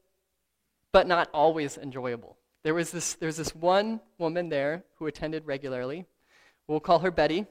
but 0.91 1.07
not 1.07 1.29
always 1.33 1.77
enjoyable. 1.77 2.35
There 2.63 2.73
was 2.73 2.91
this, 2.91 3.13
there 3.13 3.27
was 3.27 3.37
this 3.37 3.55
one 3.55 4.01
woman 4.17 4.49
there 4.49 4.83
who 4.95 5.07
attended 5.07 5.45
regularly. 5.45 6.05
We'll 6.67 6.81
call 6.81 6.99
her 6.99 7.11
Betty. 7.11 7.45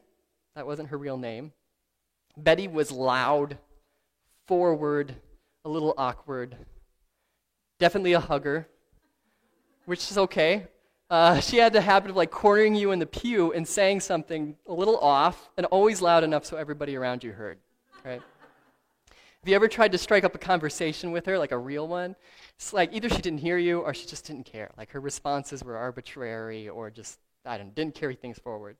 That 0.57 0.66
wasn't 0.66 0.90
her 0.90 0.99
real 0.99 1.16
name. 1.16 1.53
Betty 2.37 2.69
was 2.69 2.93
loud, 2.93 3.57
forward, 4.47 5.14
a 5.64 5.71
little 5.71 5.95
awkward, 5.97 6.55
definitely 7.79 8.12
a 8.12 8.21
hugger 8.21 8.69
which 9.90 10.09
is 10.09 10.16
okay. 10.16 10.68
Uh, 11.11 11.40
she 11.40 11.57
had 11.57 11.72
the 11.72 11.81
habit 11.81 12.11
of 12.11 12.16
like 12.16 12.31
cornering 12.31 12.76
you 12.76 12.92
in 12.92 13.00
the 13.00 13.07
pew 13.07 13.53
and 13.53 13.66
saying 13.66 13.98
something 13.98 14.55
a 14.68 14.72
little 14.72 14.96
off 14.98 15.50
and 15.57 15.66
always 15.66 16.00
loud 16.00 16.22
enough 16.22 16.44
so 16.44 16.57
everybody 16.57 16.94
around 16.94 17.24
you 17.24 17.33
heard. 17.33 17.59
Right? 18.05 18.22
Have 19.09 19.48
you 19.48 19.57
ever 19.57 19.66
tried 19.66 19.90
to 19.90 19.98
strike 19.98 20.22
up 20.22 20.33
a 20.33 20.38
conversation 20.38 21.11
with 21.11 21.26
her, 21.26 21.37
like 21.37 21.50
a 21.50 21.59
real 21.59 21.88
one? 21.88 22.14
It's 22.55 22.72
like 22.72 22.92
either 22.92 23.09
she 23.09 23.20
didn't 23.20 23.40
hear 23.40 23.59
you 23.59 23.81
or 23.81 23.92
she 23.92 24.07
just 24.07 24.24
didn't 24.24 24.44
care. 24.44 24.70
Like 24.79 24.92
her 24.92 25.00
responses 25.00 25.64
were 25.64 25.76
arbitrary 25.76 26.68
or 26.68 26.88
just, 26.88 27.18
I 27.44 27.59
don't 27.59 27.66
know, 27.66 27.72
didn't 27.74 27.96
carry 27.96 28.14
things 28.14 28.38
forward. 28.38 28.76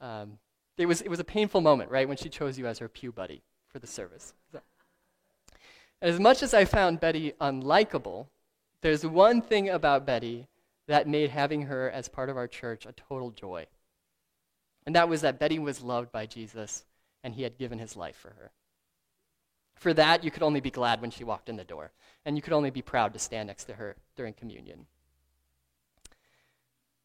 Um, 0.00 0.38
it, 0.78 0.86
was, 0.86 1.02
it 1.02 1.10
was 1.10 1.20
a 1.20 1.24
painful 1.24 1.60
moment, 1.60 1.90
right, 1.90 2.08
when 2.08 2.16
she 2.16 2.30
chose 2.30 2.58
you 2.58 2.66
as 2.66 2.78
her 2.78 2.88
pew 2.88 3.12
buddy 3.12 3.42
for 3.68 3.78
the 3.78 3.86
service. 3.86 4.32
As 6.00 6.18
much 6.18 6.42
as 6.42 6.54
I 6.54 6.64
found 6.64 6.98
Betty 6.98 7.34
unlikable, 7.42 8.28
there's 8.82 9.04
one 9.04 9.42
thing 9.42 9.68
about 9.68 10.06
Betty 10.06 10.48
that 10.88 11.08
made 11.08 11.30
having 11.30 11.62
her 11.62 11.90
as 11.90 12.08
part 12.08 12.28
of 12.28 12.36
our 12.36 12.48
church 12.48 12.86
a 12.86 12.92
total 12.92 13.30
joy. 13.30 13.66
And 14.86 14.96
that 14.96 15.08
was 15.08 15.20
that 15.20 15.38
Betty 15.38 15.58
was 15.58 15.82
loved 15.82 16.10
by 16.10 16.26
Jesus 16.26 16.84
and 17.22 17.34
he 17.34 17.42
had 17.42 17.58
given 17.58 17.78
his 17.78 17.96
life 17.96 18.16
for 18.16 18.30
her. 18.30 18.50
For 19.74 19.94
that, 19.94 20.24
you 20.24 20.30
could 20.30 20.42
only 20.42 20.60
be 20.60 20.70
glad 20.70 21.00
when 21.00 21.10
she 21.10 21.24
walked 21.24 21.48
in 21.48 21.56
the 21.56 21.64
door, 21.64 21.92
and 22.26 22.36
you 22.36 22.42
could 22.42 22.52
only 22.52 22.70
be 22.70 22.82
proud 22.82 23.14
to 23.14 23.18
stand 23.18 23.46
next 23.46 23.64
to 23.64 23.74
her 23.74 23.96
during 24.14 24.34
communion. 24.34 24.86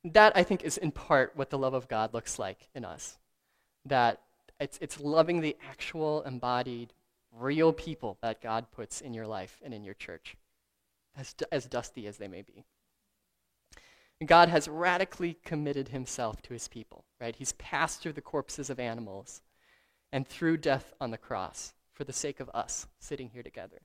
That, 0.03 0.33
I 0.35 0.43
think, 0.43 0.63
is 0.63 0.77
in 0.77 0.91
part 0.91 1.31
what 1.35 1.49
the 1.49 1.57
love 1.57 1.73
of 1.73 1.87
God 1.87 2.13
looks 2.13 2.37
like 2.37 2.67
in 2.75 2.83
us. 2.83 3.17
That 3.85 4.21
it's, 4.59 4.77
it's 4.81 4.99
loving 4.99 5.39
the 5.39 5.55
actual, 5.69 6.21
embodied, 6.23 6.93
real 7.31 7.71
people 7.71 8.17
that 8.21 8.41
God 8.41 8.65
puts 8.71 8.99
in 8.99 9.13
your 9.13 9.27
life 9.27 9.61
and 9.63 9.73
in 9.73 9.83
your 9.83 9.93
church 9.93 10.35
as, 11.17 11.35
as 11.51 11.65
dusty 11.65 12.07
as 12.07 12.17
they 12.17 12.27
may 12.27 12.41
be. 12.41 12.65
God 14.25 14.49
has 14.49 14.67
radically 14.67 15.37
committed 15.43 15.89
himself 15.89 16.41
to 16.43 16.53
his 16.53 16.67
people, 16.67 17.03
right? 17.19 17.35
He's 17.35 17.53
passed 17.53 18.01
through 18.01 18.13
the 18.13 18.21
corpses 18.21 18.69
of 18.69 18.79
animals 18.79 19.41
and 20.11 20.27
through 20.27 20.57
death 20.57 20.93
on 21.01 21.11
the 21.11 21.17
cross 21.17 21.73
for 21.93 22.05
the 22.05 22.13
sake 22.13 22.39
of 22.39 22.49
us 22.53 22.87
sitting 22.99 23.29
here 23.29 23.43
together. 23.43 23.81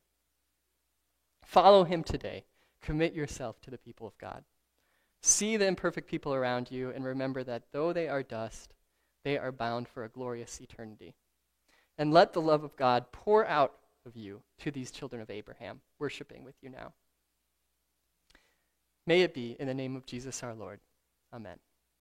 Follow 1.44 1.84
him 1.84 2.04
today. 2.04 2.44
Commit 2.80 3.12
yourself 3.12 3.60
to 3.62 3.70
the 3.70 3.78
people 3.78 4.06
of 4.06 4.16
God. 4.18 4.44
See 5.22 5.56
the 5.56 5.66
imperfect 5.66 6.08
people 6.08 6.32
around 6.32 6.70
you 6.70 6.90
and 6.90 7.04
remember 7.04 7.42
that 7.44 7.64
though 7.72 7.92
they 7.92 8.08
are 8.08 8.22
dust, 8.22 8.72
they 9.24 9.36
are 9.36 9.52
bound 9.52 9.88
for 9.88 10.04
a 10.04 10.08
glorious 10.08 10.60
eternity. 10.60 11.14
And 11.98 12.12
let 12.12 12.32
the 12.32 12.40
love 12.40 12.64
of 12.64 12.76
God 12.76 13.12
pour 13.12 13.44
out 13.46 13.74
of 14.06 14.16
you 14.16 14.42
to 14.60 14.70
these 14.70 14.90
children 14.90 15.20
of 15.20 15.28
Abraham, 15.28 15.80
worshiping 15.98 16.44
with 16.44 16.54
you 16.62 16.70
now. 16.70 16.94
May 19.06 19.22
it 19.22 19.34
be 19.34 19.56
in 19.58 19.66
the 19.66 19.74
name 19.74 19.96
of 19.96 20.06
Jesus 20.06 20.42
our 20.42 20.54
Lord. 20.54 20.80
Amen. 21.32 21.58